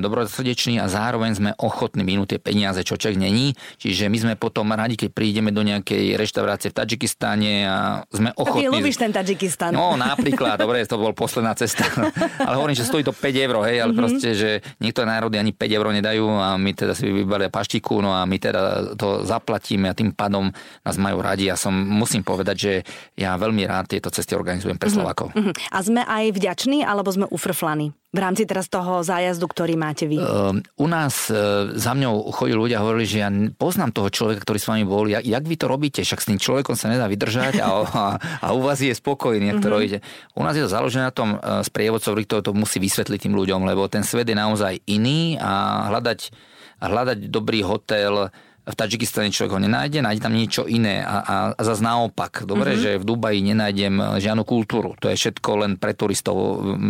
dobrosrdečný 0.02 0.82
a 0.82 0.90
zároveň 0.90 1.32
sme 1.38 1.52
ochotní 1.62 2.02
minúť 2.02 2.36
tie 2.36 2.40
peniaze, 2.42 2.82
čo 2.82 2.98
čak 2.98 3.16
není. 3.16 3.54
Čiže 3.78 4.10
my 4.10 4.18
sme 4.18 4.34
potom 4.34 4.66
radi, 4.74 4.98
keď 4.98 5.14
prídeme 5.14 5.54
do 5.54 5.62
nejakej 5.62 6.18
reštaurácie 6.18 6.74
v 6.74 6.76
Tadžikistáne 6.76 7.54
a 7.70 7.78
sme 8.10 8.34
ochotní... 8.34 8.66
Ty 8.66 8.74
ľubíš 8.74 8.98
ten 8.98 9.14
Tadžikistán. 9.14 9.78
No, 9.78 9.94
napríklad, 9.94 10.58
dobre, 10.58 10.82
to 10.90 10.98
bol 10.98 11.14
posledná 11.14 11.54
cesta. 11.54 11.86
ale 12.48 12.56
hovorím, 12.58 12.76
že 12.76 12.88
stojí 12.88 13.06
to 13.06 13.14
5 13.14 13.46
eur, 13.46 13.56
hej, 13.70 13.78
ale 13.86 13.92
mm-hmm 13.94 14.09
proste, 14.10 14.30
že 14.34 14.50
niektoré 14.82 15.06
národy 15.06 15.38
ani 15.38 15.54
5 15.54 15.78
eur 15.78 15.86
nedajú 15.94 16.26
a 16.26 16.58
my 16.58 16.72
teda 16.74 16.98
si 16.98 17.06
vybalia 17.10 17.54
paštiku, 17.54 18.02
no 18.02 18.12
a 18.14 18.26
my 18.26 18.38
teda 18.42 18.94
to 18.98 19.22
zaplatíme 19.24 19.92
a 19.92 19.94
tým 19.94 20.16
pádom 20.16 20.50
nás 20.82 20.98
majú 20.98 21.22
radi. 21.22 21.48
Ja 21.52 21.56
som, 21.60 21.72
musím 21.74 22.26
povedať, 22.26 22.58
že 22.58 22.74
ja 23.20 23.38
veľmi 23.38 23.68
rád 23.68 23.92
tieto 23.92 24.10
cesty 24.10 24.34
organizujem 24.34 24.80
pre 24.80 24.90
mhm, 24.90 24.96
Slovakov. 24.96 25.28
Uh-huh. 25.36 25.54
A 25.70 25.78
sme 25.84 26.02
aj 26.08 26.34
vďační, 26.34 26.82
alebo 26.88 27.12
sme 27.14 27.30
ufrflaní? 27.30 27.99
V 28.10 28.18
rámci 28.18 28.50
teraz 28.50 28.66
toho 28.66 29.06
zájazdu, 29.06 29.46
ktorý 29.46 29.78
máte 29.78 30.10
vy? 30.10 30.18
Uh, 30.18 30.58
u 30.82 30.88
nás 30.90 31.30
uh, 31.30 31.70
za 31.78 31.94
mňou 31.94 32.34
chodí 32.34 32.58
ľudia 32.58 32.82
a 32.82 32.84
hovorili, 32.84 33.06
že 33.06 33.22
ja 33.22 33.30
poznám 33.54 33.94
toho 33.94 34.10
človeka, 34.10 34.42
ktorý 34.42 34.58
s 34.58 34.66
vami 34.66 34.82
bol. 34.82 35.06
Jak, 35.06 35.22
jak 35.22 35.44
vy 35.46 35.56
to 35.62 35.70
robíte? 35.70 36.02
Však 36.02 36.18
s 36.18 36.30
tým 36.34 36.42
človekom 36.42 36.74
sa 36.74 36.90
nedá 36.90 37.06
vydržať 37.06 37.62
a, 37.62 37.70
a, 37.86 38.04
a 38.18 38.48
u 38.58 38.66
vás 38.66 38.82
je 38.82 38.90
spokojný, 38.90 39.54
ak 39.54 39.62
to 39.62 39.70
mm-hmm. 39.70 40.02
U 40.34 40.42
nás 40.42 40.58
je 40.58 40.66
to 40.66 40.74
založené 40.74 41.06
na 41.06 41.14
tom 41.14 41.38
uh, 41.38 41.62
sprievodcov, 41.62 42.18
ktorý 42.18 42.42
to 42.42 42.58
musí 42.58 42.82
vysvetliť 42.82 43.30
tým 43.30 43.38
ľuďom, 43.38 43.62
lebo 43.70 43.86
ten 43.86 44.02
svet 44.02 44.26
je 44.26 44.34
naozaj 44.34 44.82
iný 44.90 45.38
a 45.38 45.86
hľadať, 45.94 46.34
hľadať 46.82 47.30
dobrý 47.30 47.62
hotel, 47.62 48.34
v 48.66 48.76
Tadžikistane 48.76 49.34
človek 49.34 49.58
ho 49.58 49.62
nenájde, 49.62 50.04
nájde 50.04 50.22
tam 50.22 50.36
niečo 50.36 50.64
iné 50.70 51.02
a, 51.02 51.18
a, 51.22 51.36
a 51.58 51.62
zase 51.66 51.82
naopak. 51.82 52.46
Dobre, 52.46 52.76
mm-hmm. 52.76 52.84
že 52.86 52.92
v 53.02 53.08
Dubaji 53.08 53.40
nenájdem 53.42 53.94
žiadnu 54.22 54.44
kultúru. 54.46 54.94
To 55.02 55.10
je 55.10 55.18
všetko 55.18 55.50
len 55.66 55.72
pre 55.82 55.98
turistov 55.98 56.38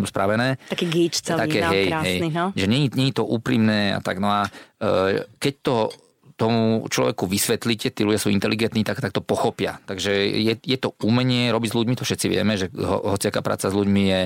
spravené. 0.09 0.59
Taký 0.67 0.85
gíč 0.89 1.23
celý, 1.23 1.47
Také, 1.47 1.59
no, 1.63 1.71
hej, 1.71 1.85
krásny, 1.87 2.27
hej, 2.27 2.31
no. 2.35 2.45
Že 2.51 2.65
nie, 2.67 2.79
nie 2.91 3.07
je 3.13 3.15
to 3.15 3.25
úprimné 3.25 3.95
a 3.95 3.99
tak. 4.03 4.19
No 4.19 4.27
a 4.27 4.49
e, 4.81 5.23
keď 5.39 5.53
to 5.63 5.75
tomu 6.39 6.87
človeku 6.87 7.27
vysvetlíte, 7.27 7.91
tí 7.91 8.07
ľudia 8.07 8.23
sú 8.23 8.31
inteligentní, 8.31 8.87
tak, 8.87 9.03
tak 9.03 9.11
to 9.11 9.19
pochopia. 9.19 9.83
Takže 9.83 10.15
je, 10.15 10.55
je 10.55 10.77
to 10.79 10.95
umenie 11.03 11.51
robiť 11.51 11.75
s 11.75 11.77
ľuďmi, 11.77 11.99
to 11.99 12.07
všetci 12.07 12.27
vieme, 12.31 12.55
že 12.55 12.71
ho, 12.71 13.11
hociaká 13.11 13.43
práca 13.43 13.67
s 13.67 13.75
ľuďmi 13.75 14.03
je, 14.07 14.21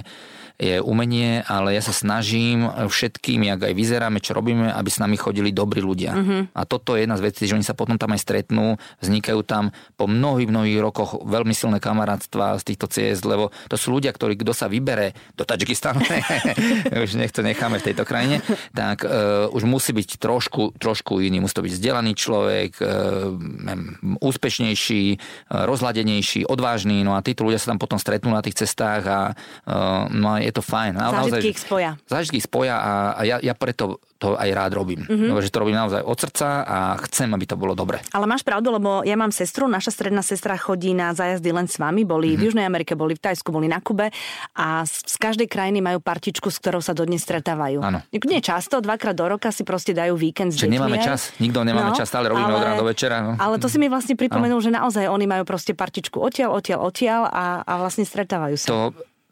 je 0.61 0.77
umenie, 0.77 1.41
ale 1.49 1.73
ja 1.73 1.81
sa 1.81 1.89
snažím 1.89 2.69
všetkým, 2.69 3.49
jak 3.49 3.59
aj 3.65 3.73
vyzeráme, 3.73 4.21
čo 4.21 4.37
robíme, 4.37 4.69
aby 4.69 4.89
s 4.89 5.01
nami 5.01 5.17
chodili 5.17 5.49
dobrí 5.49 5.81
ľudia. 5.81 6.13
Uh-huh. 6.13 6.45
A 6.53 6.61
toto 6.69 6.93
je 6.93 7.03
jedna 7.03 7.17
z 7.17 7.25
vecí, 7.25 7.43
že 7.49 7.57
oni 7.57 7.65
sa 7.65 7.73
potom 7.73 7.97
tam 7.97 8.13
aj 8.13 8.21
stretnú, 8.21 8.77
vznikajú 9.01 9.41
tam 9.41 9.73
po 9.97 10.05
mnohých, 10.05 10.49
mnohých 10.53 10.79
rokoch 10.79 11.25
veľmi 11.25 11.57
silné 11.57 11.81
kamarátstva 11.81 12.61
z 12.61 12.63
týchto 12.69 12.85
ciest, 12.85 13.25
lebo 13.25 13.49
to 13.65 13.75
sú 13.81 13.97
ľudia, 13.97 14.13
ktorí, 14.13 14.37
kto 14.37 14.53
sa 14.53 14.69
vybere 14.69 15.17
do 15.33 15.41
Tadžikistanu, 15.41 16.05
už 17.03 17.17
nech 17.17 17.33
to 17.33 17.41
necháme 17.41 17.81
v 17.81 17.87
tejto 17.89 18.05
krajine, 18.05 18.45
tak 18.77 19.01
uh, 19.03 19.49
už 19.49 19.65
musí 19.65 19.89
byť 19.89 20.21
trošku, 20.21 20.77
trošku 20.77 21.17
iný, 21.17 21.41
musí 21.41 21.57
to 21.57 21.65
byť 21.65 21.73
vzdelaný 21.81 22.13
človek, 22.13 22.77
uh, 22.77 24.21
úspešnejší, 24.21 25.03
uh, 25.17 25.65
rozladenejší, 25.65 26.45
odvážny, 26.45 27.01
no 27.01 27.17
a 27.17 27.25
títo 27.25 27.41
ľudia 27.41 27.57
sa 27.57 27.73
tam 27.73 27.81
potom 27.81 27.97
stretnú 27.97 28.29
na 28.29 28.45
tých 28.45 28.61
cestách 28.61 29.03
a, 29.09 29.21
uh, 29.65 30.05
no 30.13 30.37
a 30.37 30.42
je 30.43 30.53
to 30.53 30.63
fajn. 30.63 30.99
Zážitky 30.99 31.47
ich 31.55 31.59
spoja. 31.59 31.91
Zážitky 32.05 32.37
ich 32.39 32.45
spoja 32.45 32.75
a, 32.75 32.91
a 33.15 33.21
ja, 33.23 33.37
ja 33.39 33.55
preto 33.55 34.03
to 34.23 34.39
aj 34.39 34.49
rád 34.55 34.71
robím. 34.79 35.03
Mm-hmm. 35.03 35.29
Lebo, 35.35 35.39
že 35.43 35.51
to 35.51 35.59
robím 35.59 35.75
naozaj 35.75 35.99
od 35.99 36.15
srdca 36.15 36.47
a 36.63 36.77
chcem, 37.07 37.27
aby 37.35 37.43
to 37.43 37.59
bolo 37.59 37.75
dobre. 37.75 37.99
Ale 38.15 38.23
máš 38.23 38.47
pravdu, 38.47 38.71
lebo 38.71 39.03
ja 39.03 39.19
mám 39.19 39.35
sestru, 39.35 39.67
naša 39.67 39.91
stredná 39.91 40.23
sestra 40.23 40.55
chodí 40.55 40.95
na 40.95 41.11
zájazdy 41.11 41.51
len 41.51 41.67
s 41.67 41.75
vami, 41.75 42.07
boli 42.07 42.31
mm-hmm. 42.31 42.39
v 42.39 42.45
Južnej 42.47 42.65
Amerike, 42.67 42.95
boli 42.95 43.19
v 43.19 43.21
Tajsku, 43.23 43.51
boli 43.51 43.67
na 43.67 43.83
Kube 43.83 44.15
a 44.55 44.87
z, 44.87 45.11
z 45.11 45.15
každej 45.19 45.47
krajiny 45.51 45.83
majú 45.83 45.99
partičku, 45.99 46.47
s 46.47 46.63
ktorou 46.63 46.79
sa 46.79 46.95
dodnes 46.95 47.19
stretávajú. 47.19 47.83
Áno. 47.83 47.99
Nie 48.23 48.39
často, 48.39 48.79
dvakrát 48.79 49.11
do 49.11 49.27
roka 49.27 49.51
si 49.51 49.67
proste 49.67 49.91
dajú 49.91 50.15
víkend 50.15 50.55
s 50.55 50.63
deťmi. 50.63 50.71
nemáme 50.79 50.97
čas, 51.03 51.35
nikto 51.43 51.67
nemáme 51.67 51.91
no, 51.91 51.97
čas, 51.99 52.07
stále 52.07 52.31
robíme 52.31 52.47
ale, 52.47 52.55
od 52.55 52.63
rána 52.63 52.77
do 52.79 52.87
večera. 52.87 53.19
No. 53.19 53.31
Ale 53.35 53.59
to 53.59 53.67
si 53.67 53.75
mi 53.75 53.91
vlastne 53.91 54.15
pripomenul, 54.15 54.63
ano. 54.63 54.65
že 54.65 54.71
naozaj 54.71 55.03
oni 55.11 55.25
majú 55.27 55.43
proste 55.43 55.75
partičku 55.75 56.23
odtiaľ, 56.23 56.55
odtiaľ, 56.55 56.79
odtiaľ 56.87 57.21
a, 57.27 57.45
a 57.67 57.73
vlastne 57.75 58.07
stretávajú 58.07 58.55
sa. 58.55 58.67
To 58.71 58.79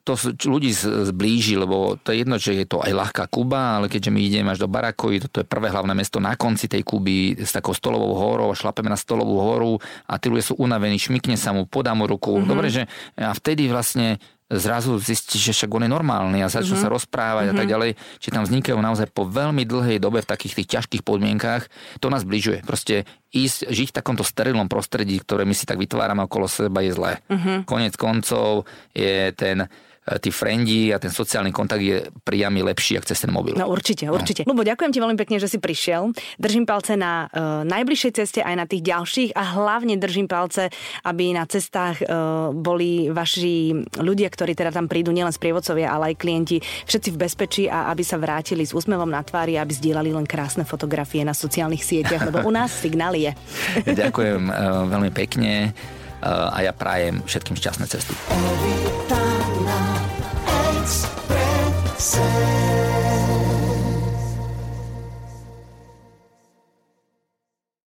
to 0.01 0.17
ľudí 0.49 0.73
zblíži, 1.13 1.57
lebo 1.57 1.97
to 2.01 2.09
je 2.09 2.25
jedno, 2.25 2.35
že 2.41 2.57
je 2.57 2.65
to 2.65 2.81
aj 2.81 2.89
ľahká 2.89 3.23
Kuba, 3.29 3.77
ale 3.77 3.85
keďže 3.85 4.09
my 4.09 4.19
ideme 4.21 4.49
až 4.49 4.65
do 4.65 4.69
Barakoji, 4.69 5.29
toto 5.29 5.41
je 5.41 5.47
prvé 5.47 5.69
hlavné 5.69 5.93
mesto 5.93 6.17
na 6.17 6.33
konci 6.33 6.65
tej 6.65 6.81
Kuby 6.81 7.37
s 7.37 7.53
takou 7.53 7.77
stolovou 7.77 8.17
horou 8.17 8.49
a 8.49 8.57
šlapeme 8.57 8.89
na 8.89 8.97
stolovú 8.97 9.37
horu 9.37 9.77
a 10.09 10.17
tí 10.17 10.33
ľudia 10.33 10.53
sú 10.53 10.55
unavení, 10.57 10.97
šmikne 10.97 11.37
sa 11.37 11.53
mu, 11.53 11.69
podá 11.69 11.93
mu 11.93 12.09
ruku. 12.09 12.41
Mm-hmm. 12.41 12.49
Dobre, 12.49 12.67
že 12.73 12.89
a 13.17 13.31
vtedy 13.37 13.69
vlastne 13.69 14.17
zrazu 14.51 14.99
zistí, 14.99 15.39
že 15.39 15.55
však 15.55 15.71
on 15.71 15.87
je 15.87 15.91
normálny 15.91 16.43
a 16.43 16.51
začnú 16.51 16.75
mm-hmm. 16.75 16.83
sa 16.83 16.91
rozprávať 16.91 17.43
mm-hmm. 17.47 17.55
a 17.55 17.59
tak 17.59 17.67
mhm. 17.67 17.73
ďalej. 17.73 17.91
Čiže 18.19 18.33
tam 18.35 18.43
vznikajú 18.43 18.77
naozaj 18.83 19.07
po 19.15 19.23
veľmi 19.23 19.63
dlhej 19.63 19.97
dobe 20.03 20.19
v 20.19 20.27
takých 20.27 20.63
tých 20.63 20.69
ťažkých 20.75 21.03
podmienkách. 21.07 21.63
To 22.03 22.11
nás 22.11 22.27
bližuje. 22.27 22.59
Proste 22.67 23.07
ísť, 23.31 23.71
žiť 23.71 23.87
v 23.95 23.97
takomto 24.03 24.27
sterilnom 24.27 24.67
prostredí, 24.67 25.15
ktoré 25.23 25.47
my 25.47 25.55
si 25.55 25.63
tak 25.63 25.79
vytvárame 25.79 26.27
okolo 26.27 26.51
seba 26.51 26.83
je 26.83 26.91
zlé. 26.91 27.23
Mm-hmm. 27.31 27.57
Konec 27.63 27.93
koncov 27.95 28.67
je 28.91 29.31
ten 29.31 29.71
tí 30.17 30.33
frendi 30.33 30.91
a 30.91 30.97
ten 30.97 31.13
sociálny 31.13 31.53
kontakt 31.53 31.79
je 31.79 32.03
priamy 32.25 32.65
lepší, 32.65 32.97
ako 32.99 33.05
cez 33.07 33.19
ten 33.21 33.31
mobil. 33.31 33.55
No 33.55 33.69
určite, 33.69 34.09
no. 34.09 34.17
určite. 34.17 34.43
No. 34.43 34.51
Lubo, 34.51 34.65
ďakujem 34.65 34.91
ti 34.91 34.99
veľmi 34.99 35.17
pekne, 35.19 35.37
že 35.37 35.47
si 35.47 35.61
prišiel. 35.61 36.11
Držím 36.41 36.65
palce 36.65 36.97
na 36.97 37.29
uh, 37.29 37.61
najbližšej 37.63 38.11
ceste 38.17 38.39
aj 38.41 38.55
na 38.57 38.65
tých 38.65 38.83
ďalších 38.83 39.31
a 39.37 39.43
hlavne 39.55 39.95
držím 39.95 40.27
palce, 40.27 40.73
aby 41.05 41.31
na 41.31 41.45
cestách 41.45 42.03
uh, 42.03 42.49
boli 42.51 43.13
vaši 43.13 43.71
ľudia, 44.01 44.27
ktorí 44.27 44.57
teda 44.57 44.73
tam 44.73 44.89
prídu, 44.89 45.13
nielen 45.13 45.31
sprievodcovia, 45.31 45.93
ale 45.93 46.15
aj 46.15 46.15
klienti, 46.19 46.57
všetci 46.89 47.09
v 47.13 47.17
bezpečí 47.21 47.63
a 47.69 47.93
aby 47.93 48.03
sa 48.03 48.17
vrátili 48.17 48.65
s 48.65 48.73
úsmevom 48.73 49.07
na 49.07 49.21
tvári, 49.21 49.55
aby 49.55 49.71
zdieľali 49.71 50.11
len 50.11 50.25
krásne 50.25 50.65
fotografie 50.65 51.21
na 51.21 51.37
sociálnych 51.37 51.85
sieťach, 51.85 52.27
lebo 52.31 52.43
u 52.47 52.51
nás 52.51 52.73
signál 52.73 53.13
je. 53.13 53.31
ďakujem 54.03 54.49
uh, 54.49 54.89
veľmi 54.89 55.11
pekne 55.13 55.75
a 56.21 56.61
ja 56.61 56.69
prajem 56.69 57.25
všetkým 57.25 57.57
šťastné 57.57 57.85
cesty. 57.89 58.13